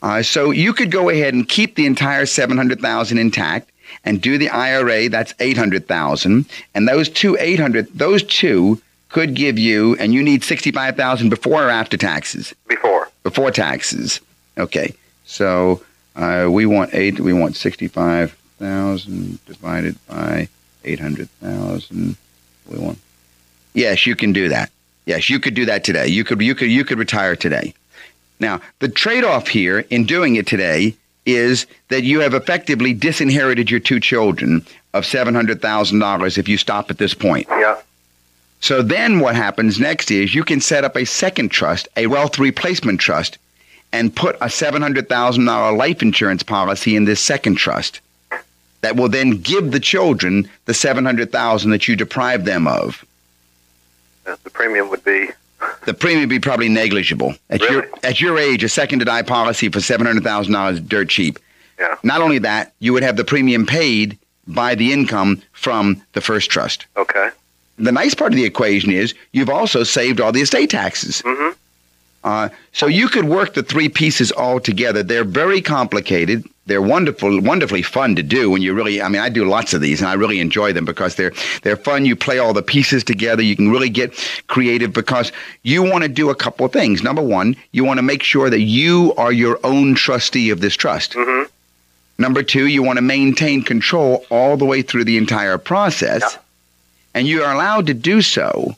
[0.00, 3.70] Uh, so you could go ahead and keep the entire 700,000 intact
[4.04, 9.96] and do the IRA, that's 800,000, and those two 800 those two could give you
[9.96, 13.08] and you need 65,000 before or after taxes Before.
[13.22, 14.20] before taxes.
[14.58, 15.82] Okay, so
[16.16, 17.20] uh, we want eight.
[17.20, 20.48] We want sixty-five thousand divided by
[20.84, 22.16] eight hundred thousand.
[22.68, 22.98] We want.
[23.72, 24.70] Yes, you can do that.
[25.06, 26.08] Yes, you could do that today.
[26.08, 26.40] You could.
[26.40, 26.70] You could.
[26.70, 27.72] You could retire today.
[28.40, 30.96] Now, the trade-off here in doing it today
[31.28, 34.64] is that you have effectively disinherited your two children
[34.94, 37.46] of seven hundred thousand dollars if you stop at this point.
[37.50, 37.80] Yeah.
[38.60, 42.38] So then what happens next is you can set up a second trust, a wealth
[42.38, 43.38] replacement trust,
[43.92, 48.00] and put a $700,000 life insurance policy in this second trust
[48.80, 53.04] that will then give the children the 700,000 that you deprived them of.
[54.26, 55.28] Uh, The premium would be
[55.86, 57.34] The premium would be probably negligible.
[57.50, 61.38] At your at your age, a second to die policy for $700,000 is dirt cheap.
[61.78, 61.96] Yeah.
[62.02, 66.50] Not only that, you would have the premium paid by the income from the first
[66.50, 66.86] trust.
[66.96, 67.30] okay.
[67.78, 71.22] the nice part of the equation is you've also saved all the estate taxes.
[71.22, 71.56] Mm-hmm.
[72.24, 75.02] Uh, so you could work the three pieces all together.
[75.02, 76.44] They're very complicated.
[76.66, 78.50] They're wonderful, wonderfully fun to do.
[78.50, 80.84] When you really, I mean, I do lots of these, and I really enjoy them
[80.84, 82.04] because they're they're fun.
[82.04, 83.42] You play all the pieces together.
[83.42, 84.12] You can really get
[84.48, 87.02] creative because you want to do a couple of things.
[87.02, 90.74] Number one, you want to make sure that you are your own trustee of this
[90.76, 91.12] trust.
[91.14, 91.50] Mm-hmm.
[92.20, 96.40] Number two, you want to maintain control all the way through the entire process, Yeah.
[97.14, 98.76] and you are allowed to do so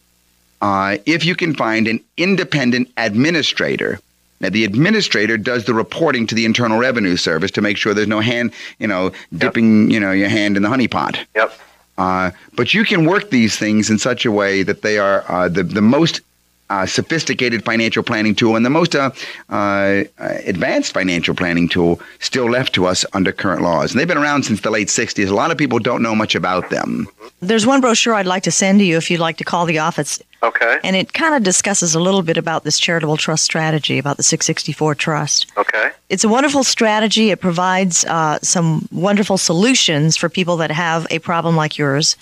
[0.60, 4.00] uh, if you can find an independent administrator.
[4.40, 8.08] Now, the administrator does the reporting to the Internal Revenue Service to make sure there's
[8.08, 11.18] no hand, you know, dipping, you know, your hand in the honey pot.
[11.36, 11.52] Yep.
[11.98, 15.48] Uh, but you can work these things in such a way that they are uh,
[15.50, 16.22] the the most
[16.70, 19.10] uh, sophisticated financial planning tool and the most uh,
[19.50, 20.04] uh,
[20.46, 23.90] advanced financial planning tool still left to us under current laws.
[23.90, 25.28] And they've been around since the late '60s.
[25.28, 27.06] A lot of people don't know much about them.
[27.40, 29.80] There's one brochure I'd like to send to you if you'd like to call the
[29.80, 30.22] office.
[30.42, 30.78] Okay.
[30.82, 34.22] And it kind of discusses a little bit about this charitable trust strategy, about the
[34.22, 35.46] 664 trust.
[35.56, 35.90] Okay.
[36.08, 37.30] It's a wonderful strategy.
[37.30, 42.16] It provides uh, some wonderful solutions for people that have a problem like yours.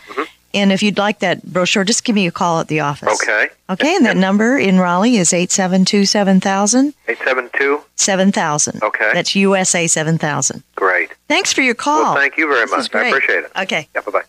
[0.54, 3.20] And if you'd like that brochure, just give me a call at the office.
[3.22, 3.48] Okay.
[3.70, 6.94] Okay, and that number in Raleigh is 872 7000.
[7.06, 7.82] Eight seven two.
[7.96, 8.82] 7000.
[8.82, 9.10] Okay.
[9.12, 10.62] That's USA 7000.
[10.74, 11.10] Great.
[11.28, 12.02] Thanks for your call.
[12.02, 12.94] Well, thank you very This is much.
[12.94, 13.52] I appreciate it.
[13.56, 13.88] Okay.
[13.94, 14.00] Yeah.
[14.00, 14.22] Bye bye.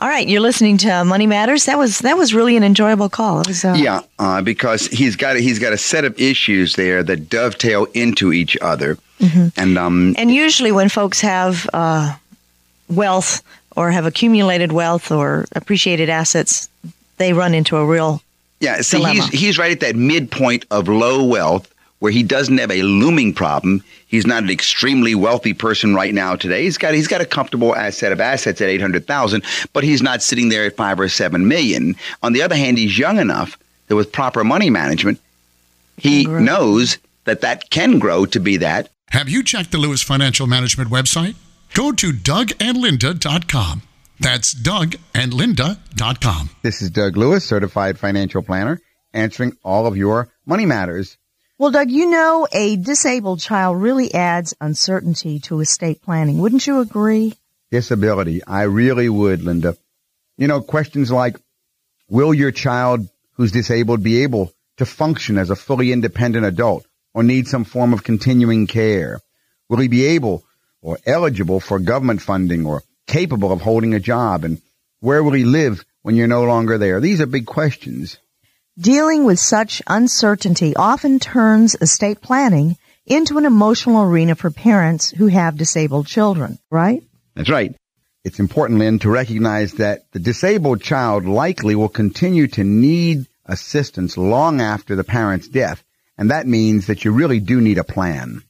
[0.00, 1.66] All right, you're listening to Money Matters.
[1.66, 3.40] That was that was really an enjoyable call.
[3.42, 6.74] It was uh, Yeah, uh, because he's got a, he's got a set of issues
[6.76, 8.96] there that dovetail into each other,
[9.56, 12.14] and um, And usually, when folks have uh,
[12.88, 13.42] wealth
[13.76, 16.70] or have accumulated wealth or appreciated assets,
[17.18, 18.22] they run into a real
[18.60, 19.14] Yeah, see, dilemma.
[19.26, 21.69] he's he's right at that midpoint of low wealth
[22.00, 23.84] where he doesn't have a looming problem.
[24.06, 26.64] He's not an extremely wealthy person right now today.
[26.64, 30.02] He's got he's got a comfortable asset of assets at eight hundred thousand, but he's
[30.02, 31.94] not sitting there at five or seven million.
[32.22, 35.20] On the other hand, he's young enough that with proper money management,
[35.96, 38.90] he knows that that can grow to be that.
[39.10, 41.34] Have you checked the Lewis Financial Management website?
[41.74, 43.82] Go to dougandlinda.com.
[44.18, 46.50] That's dougandlinda.com.
[46.62, 48.80] This is Doug Lewis, certified financial planner,
[49.12, 51.16] answering all of your money matters.
[51.60, 56.38] Well, Doug, you know, a disabled child really adds uncertainty to estate planning.
[56.38, 57.34] Wouldn't you agree?
[57.70, 58.42] Disability.
[58.42, 59.76] I really would, Linda.
[60.38, 61.36] You know, questions like,
[62.08, 67.22] will your child who's disabled be able to function as a fully independent adult or
[67.22, 69.20] need some form of continuing care?
[69.68, 70.44] Will he be able
[70.80, 74.44] or eligible for government funding or capable of holding a job?
[74.44, 74.62] And
[75.00, 77.00] where will he live when you're no longer there?
[77.00, 78.16] These are big questions.
[78.78, 85.26] Dealing with such uncertainty often turns estate planning into an emotional arena for parents who
[85.26, 87.02] have disabled children, right?
[87.34, 87.74] That's right.
[88.24, 94.16] It's important, Lynn, to recognize that the disabled child likely will continue to need assistance
[94.16, 95.82] long after the parent's death.
[96.16, 98.42] And that means that you really do need a plan.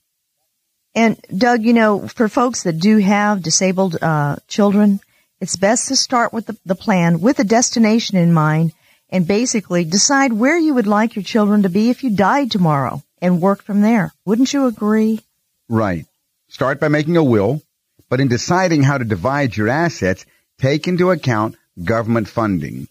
[0.95, 5.01] And Doug, you know, for folks that do have disabled uh, children,
[5.41, 8.73] it's best to start with the, the plan with a destination in mind
[9.11, 13.03] and basically decide where you would like your children to be if you died tomorrow
[13.21, 14.13] and work from there.
[14.25, 15.21] Wouldn't you agree?
[15.69, 16.07] Right.
[16.49, 17.63] Start by making a will,
[18.09, 20.25] but in deciding how to divide your assets,
[20.59, 22.89] take into account government funding.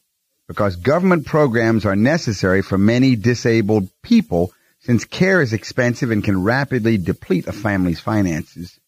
[0.47, 6.41] Because government programs are necessary for many disabled people since care is expensive and can
[6.43, 8.79] rapidly deplete a family's finances.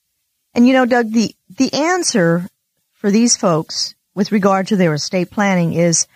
[0.53, 2.47] And you know, Doug, the, the answer
[2.93, 6.07] for these folks with regard to their estate planning is,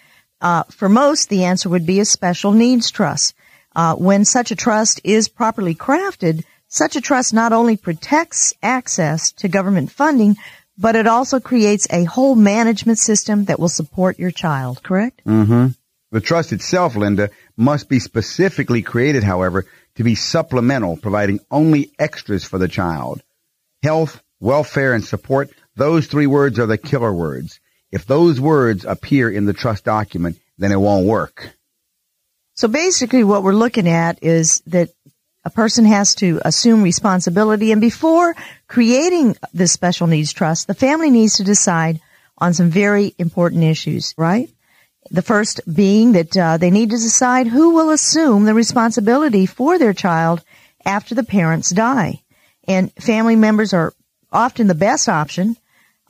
[0.45, 3.33] uh, for most, the answer would be a special needs trust.
[3.75, 9.31] Uh, when such a trust is properly crafted, such a trust not only protects access
[9.31, 10.35] to government funding,
[10.77, 15.25] but it also creates a whole management system that will support your child, correct?
[15.25, 15.69] Mm-hmm.
[16.11, 22.43] The trust itself, Linda, must be specifically created, however, to be supplemental, providing only extras
[22.43, 23.23] for the child.
[23.81, 27.59] Health, welfare, and support, those three words are the killer words.
[27.91, 31.49] If those words appear in the trust document, then it won't work.
[32.55, 34.89] So basically what we're looking at is that
[35.43, 38.35] a person has to assume responsibility and before
[38.67, 42.01] creating this special needs trust, the family needs to decide
[42.37, 44.49] on some very important issues, right?
[45.11, 49.77] The first being that uh, they need to decide who will assume the responsibility for
[49.77, 50.43] their child
[50.83, 52.21] after the parents die.
[52.67, 53.93] And family members are
[54.31, 55.57] often the best option,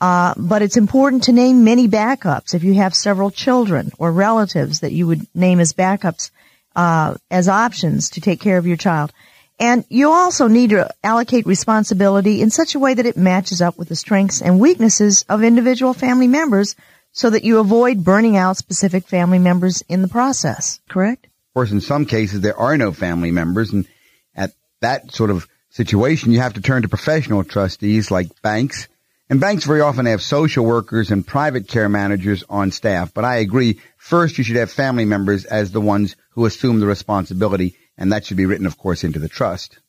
[0.01, 2.53] uh, but it's important to name many backups.
[2.53, 6.31] If you have several children or relatives that you would name as backups,
[6.75, 9.13] uh, as options to take care of your child.
[9.57, 13.77] And you also need to allocate responsibility in such a way that it matches up
[13.77, 16.75] with the strengths and weaknesses of individual family members
[17.13, 21.25] so that you avoid burning out specific family members in the process, correct?
[21.25, 23.71] Of course, in some cases, there are no family members.
[23.71, 23.87] And
[24.35, 28.89] at that sort of situation, you have to turn to professional trustees like banks.
[29.27, 33.11] And banks very often have social workers and private care managers on staff.
[33.13, 36.85] But I agree, first you should have family members as the ones who assume the
[36.85, 37.75] responsibility.
[37.97, 39.79] And that should be written, of course, into the trust.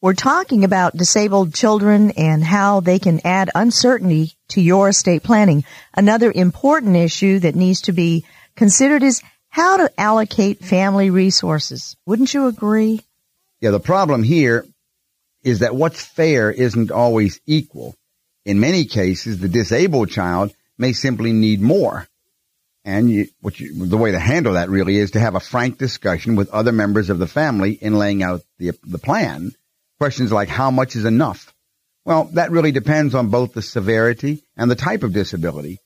[0.00, 5.64] We're talking about disabled children and how they can add uncertainty to your estate planning.
[5.94, 8.24] Another important issue that needs to be
[8.54, 11.96] considered is how to allocate family resources.
[12.06, 13.02] Wouldn't you agree?
[13.60, 14.66] Yeah, the problem here
[15.42, 17.94] is that what's fair isn't always equal.
[18.46, 22.08] In many cases, the disabled child may simply need more.
[22.82, 26.36] And you, you, the way to handle that really is to have a frank discussion
[26.36, 29.52] with other members of the family in laying out the, the plan
[29.98, 31.54] Questions like how much is enough?
[32.04, 35.78] Well, that really depends on both the severity and the type of disability.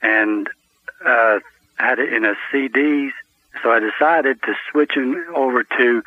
[0.00, 0.48] and
[1.04, 1.40] uh,
[1.74, 3.10] had it in a CDs,
[3.60, 6.04] so I decided to switch it over to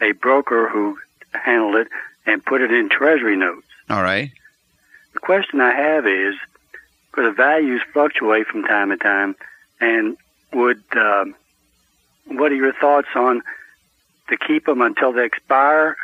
[0.00, 0.96] a broker who
[1.32, 1.88] handled it
[2.24, 3.66] and put it in treasury notes.
[3.90, 4.30] All right.
[5.14, 6.36] The question I have is,
[7.10, 9.34] because the values fluctuate from time to time,
[9.80, 10.16] and
[10.52, 11.34] would um,
[12.26, 13.42] what are your thoughts on
[14.28, 15.96] to keep them until they expire,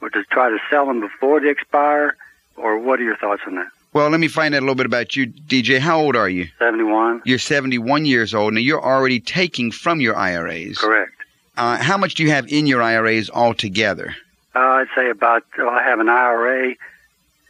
[0.00, 2.16] or to try to sell them before they expire,
[2.56, 3.68] or what are your thoughts on that?
[3.92, 5.78] Well, let me find out a little bit about you, DJ.
[5.78, 6.48] How old are you?
[6.58, 7.22] 71.
[7.24, 8.52] You're 71 years old.
[8.52, 10.78] Now, you're already taking from your IRAs.
[10.78, 11.12] Correct.
[11.56, 14.14] Uh, how much do you have in your IRAs altogether?
[14.54, 16.74] Uh, I'd say about, well, I have an IRA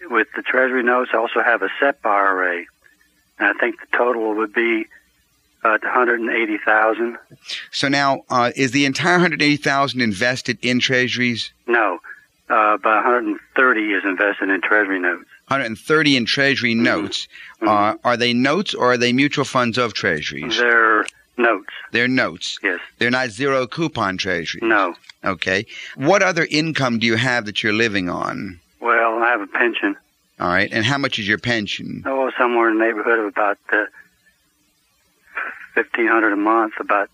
[0.09, 1.11] with the Treasury notes.
[1.13, 2.65] I also have a SEP IRA.
[3.39, 4.87] And I think the total would be
[5.75, 7.17] uh, 180,000.
[7.71, 11.53] So now, uh, is the entire 180,000 invested in Treasuries?
[11.67, 11.99] No,
[12.51, 15.25] uh, about 130 is invested in Treasury notes.
[15.49, 16.83] 130 in Treasury mm-hmm.
[16.83, 17.29] notes.
[17.61, 17.69] Mm-hmm.
[17.69, 20.59] Uh, are they notes or are they mutual funds of Treasuries?
[20.59, 21.07] They're
[21.39, 21.69] Notes.
[21.93, 22.59] They're notes.
[22.63, 22.81] Yes.
[22.99, 24.63] They're not zero coupon treasuries.
[24.63, 24.95] No.
[25.25, 25.67] Okay.
[25.97, 28.59] What other income do you have that you're living on?
[28.81, 29.97] Well, I have a pension.
[30.41, 30.71] All right.
[30.73, 32.03] And how much is your pension?
[32.07, 33.85] Oh, somewhere in the neighborhood of about uh,
[35.77, 36.75] fifteen hundred a month.
[36.81, 37.09] About.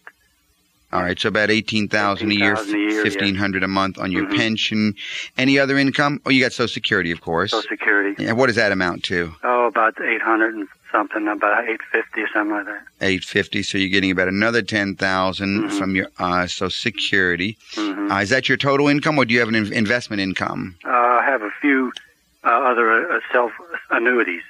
[0.92, 4.36] All right, so about eighteen thousand a year, fifteen hundred a month on your mm-hmm.
[4.36, 4.94] pension.
[5.38, 6.20] Any other income?
[6.24, 7.50] Oh, you got Social Security, of course.
[7.50, 8.26] Social Security.
[8.26, 9.34] And what does that amount to?
[9.42, 12.82] Oh, about eight hundred and something about eight fifty something like that.
[13.00, 13.62] Eight fifty.
[13.62, 15.78] So you're getting about another ten thousand mm mm-hmm.
[15.78, 17.56] from your uh, Social Security.
[17.72, 18.12] Mm-hmm.
[18.12, 20.76] Uh, is that your total income, or do you have an in- investment income?
[20.84, 21.90] Uh, I have a few
[22.44, 23.52] uh, other uh, self
[23.90, 24.42] annuities,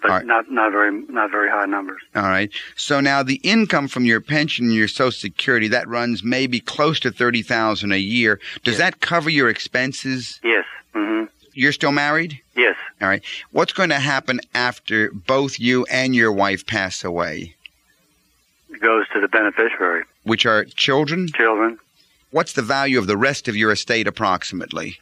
[0.00, 0.26] but right.
[0.26, 2.00] not not very not very high numbers.
[2.14, 2.50] All right.
[2.76, 7.00] So now the income from your pension, and your Social Security, that runs maybe close
[7.00, 8.40] to thirty thousand a year.
[8.64, 8.78] Does yes.
[8.78, 10.40] that cover your expenses?
[10.42, 10.64] Yes.
[10.94, 11.26] Mm-hmm.
[11.54, 12.40] You're still married?
[12.56, 12.76] Yes.
[13.00, 13.22] All right.
[13.50, 17.54] What's going to happen after both you and your wife pass away?
[18.70, 20.04] It goes to the beneficiary.
[20.24, 21.28] Which are children?
[21.28, 21.78] Children.
[22.30, 24.98] What's the value of the rest of your estate approximately?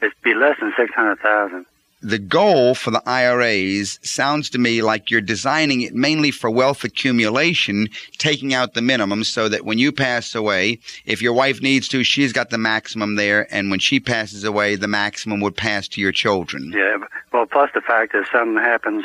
[0.00, 1.66] It'd be less than 600000
[2.02, 6.84] the goal for the IRAs sounds to me like you're designing it mainly for wealth
[6.84, 7.88] accumulation,
[8.18, 12.02] taking out the minimum so that when you pass away, if your wife needs to,
[12.02, 16.00] she's got the maximum there, and when she passes away, the maximum would pass to
[16.00, 16.72] your children.
[16.74, 16.98] Yeah.
[17.32, 19.04] Well, plus the fact that if something happens,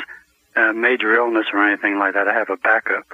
[0.56, 3.06] uh, major illness or anything like that, I have a backup.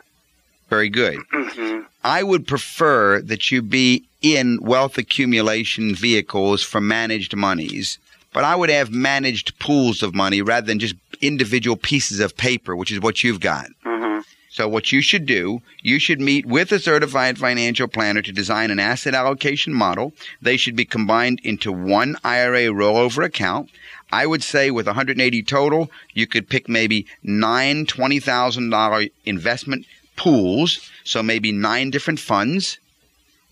[0.71, 1.19] Very good.
[1.31, 7.99] hmm I would prefer that you be in wealth accumulation vehicles for managed monies,
[8.35, 12.77] but I would have managed pools of money rather than just individual pieces of paper,
[12.77, 13.69] which is what you've got.
[13.83, 14.19] hmm
[14.51, 18.71] So what you should do, you should meet with a certified financial planner to design
[18.71, 20.13] an asset allocation model.
[20.43, 23.71] They should be combined into one IRA rollover account.
[24.13, 30.91] I would say with 180 total, you could pick maybe nine $20,000 investment pools.
[31.05, 32.79] So maybe nine different funds.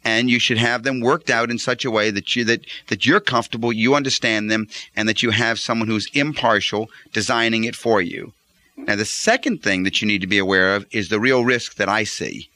[0.05, 3.07] And you should have them worked out in such a way that you, that, that
[3.07, 8.03] you're comfortable, you understand them, and that you have someone who's impartial designing it for
[8.03, 8.33] you.
[8.77, 11.77] Now, the second thing that you need to be aware of is the real risk
[11.77, 12.49] that I see.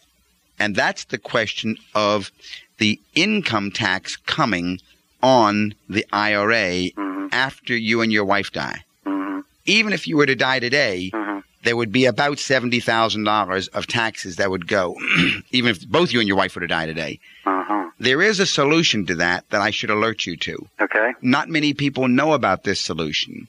[0.58, 2.32] And that's the question of
[2.78, 4.80] the income tax coming
[5.22, 7.28] on the IRA Mhm.
[7.32, 8.82] after you and your wife die.
[9.06, 11.35] hmm Even if you were to die today, hmm
[11.66, 14.96] there would be about $70,000 of taxes that would go,
[15.50, 17.18] even if both you and your wife were to die today.
[17.44, 17.90] Uh-huh.
[17.98, 20.68] There is a solution to that that I should alert you to.
[20.80, 21.12] Okay.
[21.22, 23.48] Not many people know about this solution.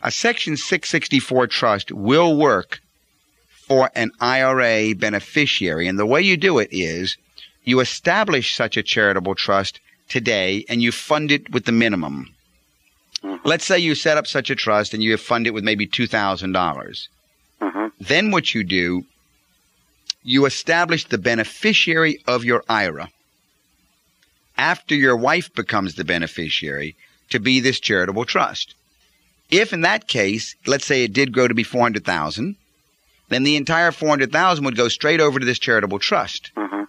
[0.00, 2.80] A Section 664 trust will work
[3.50, 5.88] for an IRA beneficiary.
[5.88, 7.18] And the way you do it is
[7.64, 12.34] you establish such a charitable trust today and you fund it with the minimum.
[13.22, 13.40] Mhm.
[13.44, 17.08] Let's say you set up such a trust and you fund it with maybe $2,000.
[17.60, 19.04] Hmm Then what you do,
[20.22, 23.10] you establish the beneficiary of your IRA
[24.58, 26.96] after your wife becomes the beneficiary
[27.30, 28.74] to be this charitable trust.
[29.50, 32.56] If in that case, let's say it did grow to be 400,000,
[33.28, 36.50] then the entire 400,000 would go straight over to this charitable trust.
[36.56, 36.84] hmm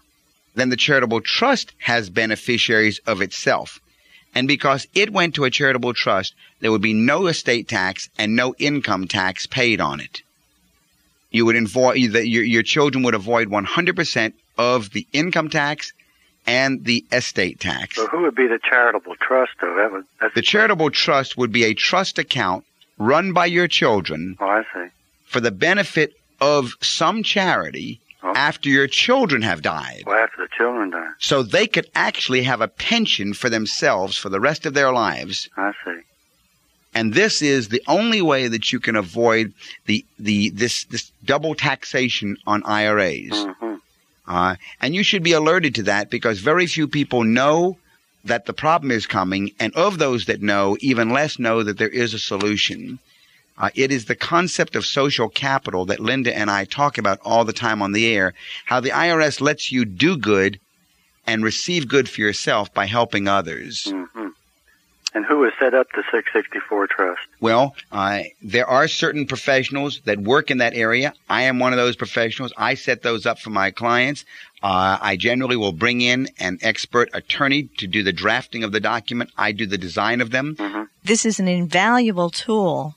[0.56, 3.80] Then the charitable trust has beneficiaries of itself.
[4.36, 8.36] And because it went to a charitable trust, there would be no estate tax and
[8.36, 10.22] no income tax paid on it.
[11.32, 15.94] You would avoid, your, your children would avoid 100% of the income tax
[16.48, 17.96] and the estate tax.
[17.96, 19.76] So who would be the charitable trust, though?
[19.76, 22.66] That would, that's The charitable trust would be a trust account
[22.98, 24.88] run by your children Oh, I see.
[25.26, 28.34] for the benefit of some charity Oh.
[28.36, 30.04] after your children have died.
[30.06, 31.08] Well, after the children die.
[31.20, 35.50] So they could actually have a pension for themselves for the rest of their lives.
[35.56, 36.02] I see.
[36.94, 39.54] And this is the only way that you can avoid
[39.86, 43.46] the, the, this, this double taxation on IRAs.
[43.60, 43.76] hmm
[44.28, 47.78] Uh, and you should be alerted to that because very few people know
[48.26, 49.52] that the problem is coming.
[49.60, 53.00] And of those that know, even less know that there is a solution.
[53.58, 57.44] Uh, it is the concept of social capital that Linda and I talk about all
[57.44, 58.34] the time on the air.
[58.66, 60.60] How the IRS lets you do good
[61.26, 63.92] and receive good for yourself by helping others.
[63.92, 64.28] hmm
[65.14, 67.22] And who has set up the 664 trust?
[67.40, 71.14] Well, uh, there are certain professionals that work in that area.
[71.28, 72.54] I am one of those professionals.
[72.56, 74.24] I set those up for my clients.
[74.62, 78.80] Uh, I generally will bring in an expert attorney to do the drafting of the
[78.80, 79.32] document.
[79.38, 80.58] I do the design of them.
[81.04, 82.96] This is an invaluable tool.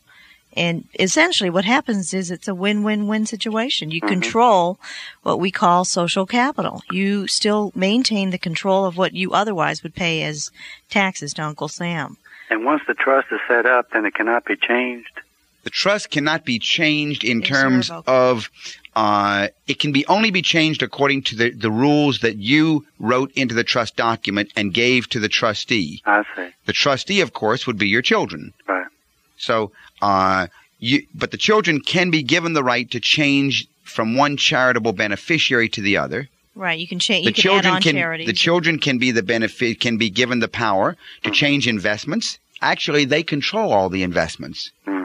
[0.57, 3.90] And essentially what happens is it's a win-win-win situation.
[3.90, 4.78] You control
[5.22, 6.82] what we call social capital.
[6.90, 10.50] You still maintain the control of what you otherwise would pay as
[10.90, 12.16] taxes to Uncle Sam.
[12.50, 15.20] And once the trust is set up, then it cannot be changed.
[15.64, 18.14] The trust cannot be changed in It's terms irrevocable.
[18.14, 18.50] of,
[18.96, 23.30] uh, it can be only be changed according to the, the rules that you wrote
[23.36, 26.03] into the trust document and gave to the trustee.
[26.05, 26.48] I see.
[26.66, 28.53] The trustee, of course, would be your children.
[28.66, 28.82] Right.
[29.43, 30.47] So, uh,
[30.78, 35.68] you, but the children can be given the right to change from one charitable beneficiary
[35.70, 36.28] to the other.
[36.55, 36.78] Right.
[36.78, 37.24] You can change.
[37.24, 38.26] The You can children can, charities.
[38.26, 42.38] the children can be the benefit, can be given the power to change investments.
[42.61, 44.70] Actually, they control all the investments.
[44.86, 45.05] hmm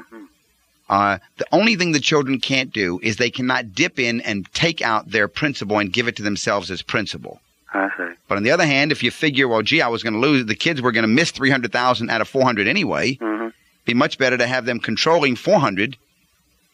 [0.89, 4.81] Uh, the only thing the children can't do is they cannot dip in and take
[4.81, 7.41] out their principal and give it to themselves as principal.
[7.73, 8.13] I see.
[8.29, 10.45] But on the other hand, if you figure, well, gee, I was going to lose,
[10.45, 13.47] the kids were going to miss 300,000 out of 400 anyway, hmm
[13.87, 15.97] be much better to have them controlling 400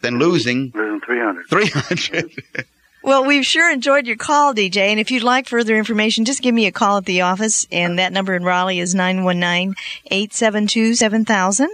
[0.02, 1.48] than losing Losing 300.
[1.48, 2.66] 300.
[3.06, 4.78] Well, we've sure enjoyed your call, DJ.
[4.78, 7.68] And if you'd like further information, just give me a call at the office.
[7.70, 11.68] And that number in Raleigh is 919-872-7000.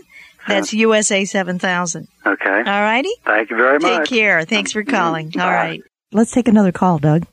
[0.48, 2.08] That's USA 7000.
[2.26, 2.50] Okay.
[2.50, 3.12] All righty?
[3.26, 4.10] Thank you very much.
[4.10, 4.44] Take care.
[4.44, 4.90] Thanks for mm-hmm.
[4.90, 5.28] calling.
[5.36, 5.54] All Bye.
[5.54, 5.84] right.
[6.12, 7.28] Let's take another call, Doug.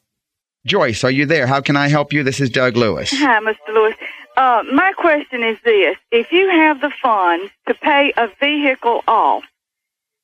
[0.66, 1.46] Joyce, are you there?
[1.46, 2.22] How can I help you?
[2.22, 3.10] This is Doug Lewis.
[3.12, 3.72] Hi, Mr.
[3.72, 3.94] Lewis.
[4.36, 9.44] Uh, my question is this: If you have the funds to pay a vehicle off,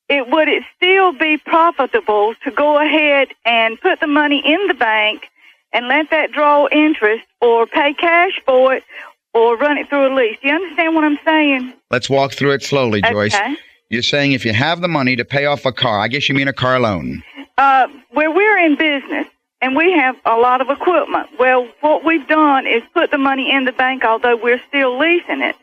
[0.09, 4.75] it would it still be profitable to go ahead and put the money in the
[4.75, 5.29] bank
[5.73, 8.85] and let that draw interest, or pay cash for it,
[9.33, 10.39] or run it through a lease?
[10.43, 11.73] Do you understand what I'm saying?
[11.91, 13.35] Let's walk through it slowly, Joyce.
[13.35, 13.57] Okay.
[13.89, 16.35] You're saying if you have the money to pay off a car, I guess you
[16.35, 17.23] mean a car loan.
[17.57, 19.27] Uh, where we're in business
[19.63, 21.31] and we have a lot of equipment.
[21.39, 25.41] Well, what we've done is put the money in the bank, although we're still leasing
[25.41, 25.57] it.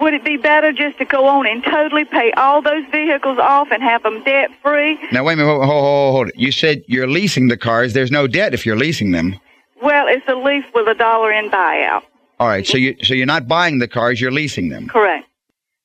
[0.00, 3.68] Would it be better just to go on and totally pay all those vehicles off
[3.70, 4.98] and have them debt free?
[5.12, 6.30] Now wait a minute, hold, hold, hold, hold.
[6.36, 7.92] You said you're leasing the cars.
[7.92, 9.38] There's no debt if you're leasing them.
[9.82, 12.02] Well, it's a lease with a dollar in buyout.
[12.40, 14.88] All right, so you so you're not buying the cars, you're leasing them.
[14.88, 15.26] Correct.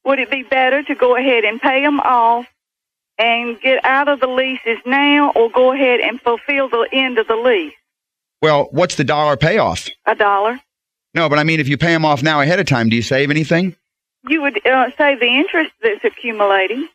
[0.06, 2.46] Would it be better to go ahead and pay them off
[3.18, 7.28] and get out of the leases now, or go ahead and fulfill the end of
[7.28, 7.74] the lease?
[8.42, 9.88] Well, what's the dollar payoff?
[10.06, 10.60] A dollar.
[11.14, 13.02] No, but I mean, if you pay them off now ahead of time, do you
[13.02, 13.76] save anything?
[14.28, 16.88] You would uh, save the interest that's accumulating.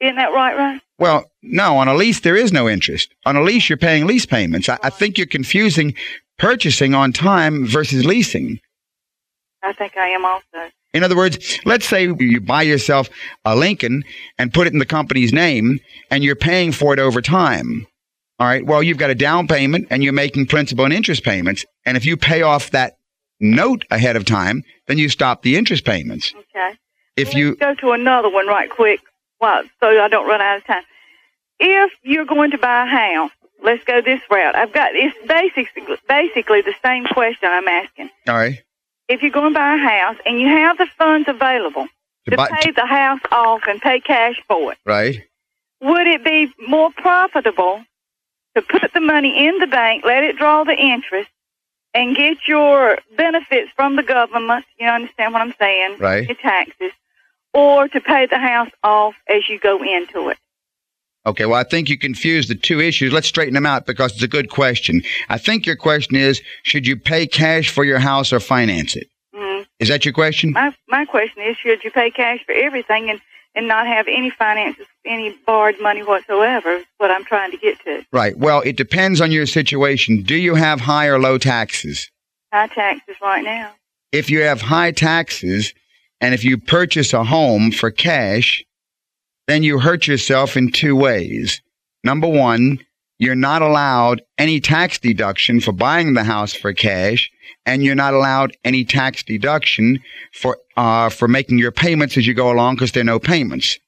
[0.00, 0.80] Isn't that right, Ron?
[0.98, 1.76] Well, no.
[1.78, 3.14] On a lease, there is no interest.
[3.26, 4.68] On a lease, you're paying lease payments.
[4.68, 5.94] I, I think you're confusing
[6.38, 8.60] purchasing on time versus leasing.
[9.62, 10.70] I think I am also.
[10.92, 13.08] In other words, let's say you buy yourself
[13.44, 14.04] a Lincoln
[14.38, 15.80] and put it in the company's name
[16.10, 17.86] and you're paying for it over time.
[18.38, 18.64] All right.
[18.64, 21.64] Well, you've got a down payment and you're making principal and interest payments.
[21.84, 22.96] And if you pay off that
[23.38, 26.32] note ahead of time, then you stop the interest payments.
[26.34, 26.76] Okay.
[27.16, 29.00] If you go to another one right quick,
[29.40, 30.82] well, so I don't run out of time.
[31.58, 33.30] If you're going to buy a house,
[33.62, 34.54] let's go this route.
[34.54, 38.10] I've got it's basically basically the same question I'm asking.
[38.28, 38.62] all right.
[39.10, 41.86] If you're going to buy a house and you have the funds available
[42.26, 45.22] To to buy- pay the house off and pay cash for it, Right.
[45.80, 47.84] would it be more profitable
[48.54, 51.28] to put the money in the bank, let it draw the interest,
[51.92, 54.64] and get your benefits from the government?
[54.78, 55.96] You understand what I'm saying?
[55.98, 56.28] Right.
[56.28, 56.92] Your taxes,
[57.52, 60.38] or to pay the house off as you go into it.
[61.26, 63.12] Okay, well, I think you confused the two issues.
[63.12, 65.02] Let's straighten them out because it's a good question.
[65.28, 69.08] I think your question is should you pay cash for your house or finance it?
[69.34, 69.66] Mm.
[69.78, 70.52] Is that your question?
[70.52, 73.20] My my question is, should you pay cash for everything and
[73.54, 76.76] and not have any finances, any borrowed money whatsoever?
[76.76, 78.04] Is what I'm trying to get to.
[78.12, 78.36] Right.
[78.38, 80.22] Well, it depends on your situation.
[80.22, 82.10] Do you have high or low taxes?
[82.50, 83.72] High taxes right now.
[84.10, 85.74] If you have high taxes
[86.20, 88.64] and if you purchase a home for cash,
[89.50, 91.60] then you hurt yourself in two ways.
[92.04, 92.78] Number one,
[93.18, 97.30] you're not allowed any tax deduction for buying the house for cash,
[97.66, 100.00] and you're not allowed any tax deduction
[100.32, 103.78] for uh, for making your payments as you go along because there are no payments.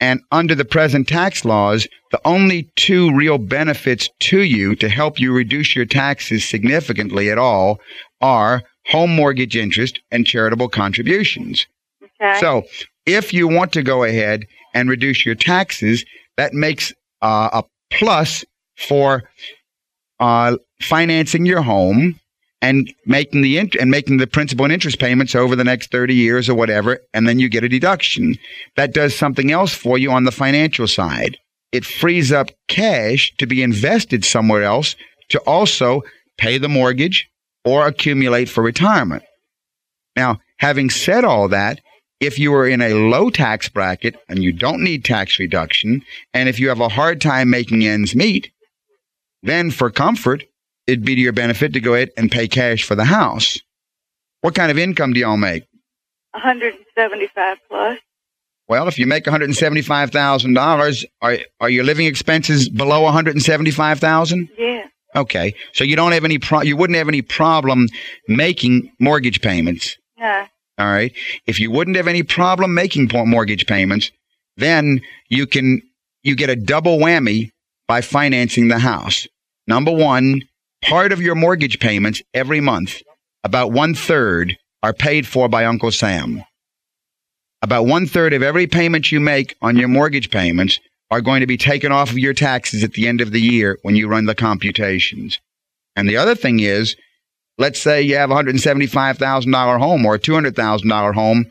[0.00, 5.20] And under the present tax laws, the only two real benefits to you to help
[5.20, 7.78] you reduce your taxes significantly at all
[8.20, 11.66] are home mortgage interest and charitable contributions.
[12.02, 12.40] Okay.
[12.40, 12.64] So,
[13.06, 16.04] if you want to go ahead and reduce your taxes,
[16.36, 18.44] that makes uh, a plus
[18.76, 19.24] for
[20.20, 22.18] uh, financing your home
[22.62, 26.14] and making the int- and making the principal and interest payments over the next 30
[26.14, 28.36] years or whatever and then you get a deduction.
[28.76, 31.36] That does something else for you on the financial side.
[31.72, 34.94] It frees up cash to be invested somewhere else
[35.30, 36.02] to also
[36.38, 37.28] pay the mortgage
[37.64, 39.24] or accumulate for retirement.
[40.14, 41.80] Now having said all that
[42.22, 46.02] if you are in a low tax bracket and you don't need tax reduction
[46.32, 48.50] and if you have a hard time making ends meet
[49.42, 50.44] then for comfort,
[50.86, 53.58] it'd be to your benefit to go ahead and pay cash for the house.
[54.40, 55.64] What kind of income do y'all make?
[56.32, 57.98] 175 plus.
[58.68, 64.48] Well, if you make $175,000, are, are your living expenses below 175,000?
[64.56, 64.86] Yeah.
[65.14, 65.54] Okay.
[65.72, 67.88] So you don't have any pro- you wouldn't have any problem
[68.28, 69.98] making mortgage payments.
[70.18, 70.46] No.
[70.78, 71.12] All right.
[71.46, 74.10] If you wouldn't have any problem making mortgage payments,
[74.56, 75.82] then you can
[76.22, 77.50] you get a double whammy
[77.88, 79.26] by financing the house.
[79.66, 80.42] Number one,
[80.82, 83.02] part of your mortgage payments every month,
[83.44, 86.44] about one third, are paid for by Uncle Sam.
[87.60, 91.46] About one third of every payment you make on your mortgage payments are going to
[91.46, 94.24] be taken off of your taxes at the end of the year when you run
[94.26, 95.38] the computations.
[95.94, 96.96] And the other thing is,
[97.58, 101.50] let's say you have a $175,000 home or a $200,000 home.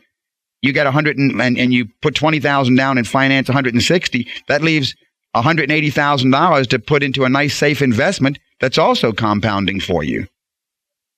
[0.60, 4.28] You get a hundred and, and, and you put 20,000 down and finance 160.
[4.48, 4.94] That leaves
[5.34, 10.26] $180,000 to put into a nice safe investment that's also compounding for you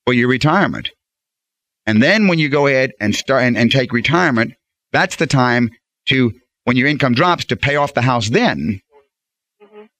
[0.07, 0.91] for your retirement.
[1.87, 4.55] And then when you go ahead and start and, and take retirement,
[4.93, 5.71] that's the time
[6.07, 6.33] to,
[6.65, 8.81] when your income drops, to pay off the house then.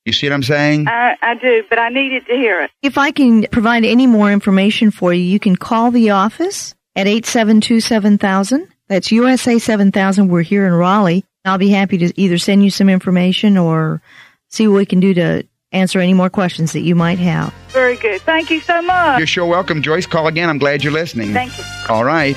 [0.05, 0.87] You see what I'm saying?
[0.87, 2.71] I, I do, but I needed to hear it.
[2.83, 7.07] If I can provide any more information for you, you can call the office at
[7.07, 8.69] 872-7000.
[8.89, 10.29] That's USA 7000.
[10.29, 11.25] We're here in Raleigh.
[11.47, 14.03] I'll be happy to either send you some information or
[14.51, 17.53] see what we can do to answer any more questions that you might have.
[17.69, 18.21] Very good.
[18.23, 19.19] Thank you so much.
[19.19, 20.07] You're sure welcome, Joyce.
[20.07, 20.49] Call again.
[20.49, 21.33] I'm glad you're listening.
[21.33, 21.65] Thank you.
[21.89, 22.37] All right.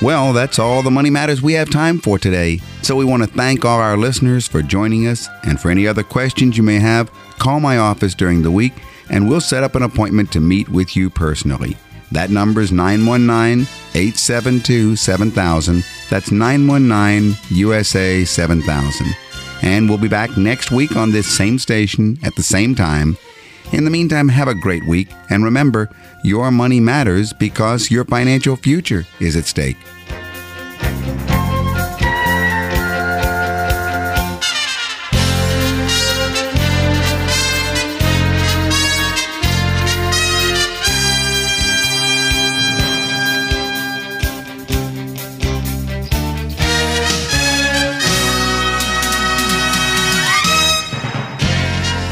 [0.00, 2.60] Well, that's all the money matters we have time for today.
[2.82, 5.28] So we want to thank all our listeners for joining us.
[5.42, 8.74] And for any other questions you may have, call my office during the week
[9.10, 11.76] and we'll set up an appointment to meet with you personally.
[12.12, 15.84] That number is 919 872 7000.
[16.08, 19.06] That's 919 USA 7000.
[19.62, 23.16] And we'll be back next week on this same station at the same time.
[23.72, 25.10] In the meantime, have a great week.
[25.30, 25.90] And remember,
[26.24, 29.76] your money matters because your financial future is at stake.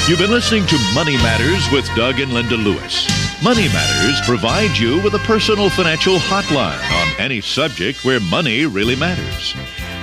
[0.09, 3.09] You've been listening to Money Matters with Doug and Linda Lewis.
[3.43, 8.95] Money Matters provides you with a personal financial hotline on any subject where money really
[8.95, 9.53] matters.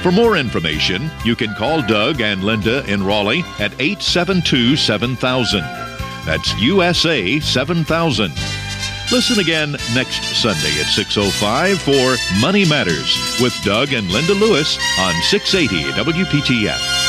[0.01, 5.62] For more information, you can call Doug and Linda in Raleigh at 872 7000.
[6.26, 8.34] That's USA 7000.
[9.10, 15.14] Listen again next Sunday at 6.05 for Money Matters with Doug and Linda Lewis on
[15.22, 17.04] 680 WPTF.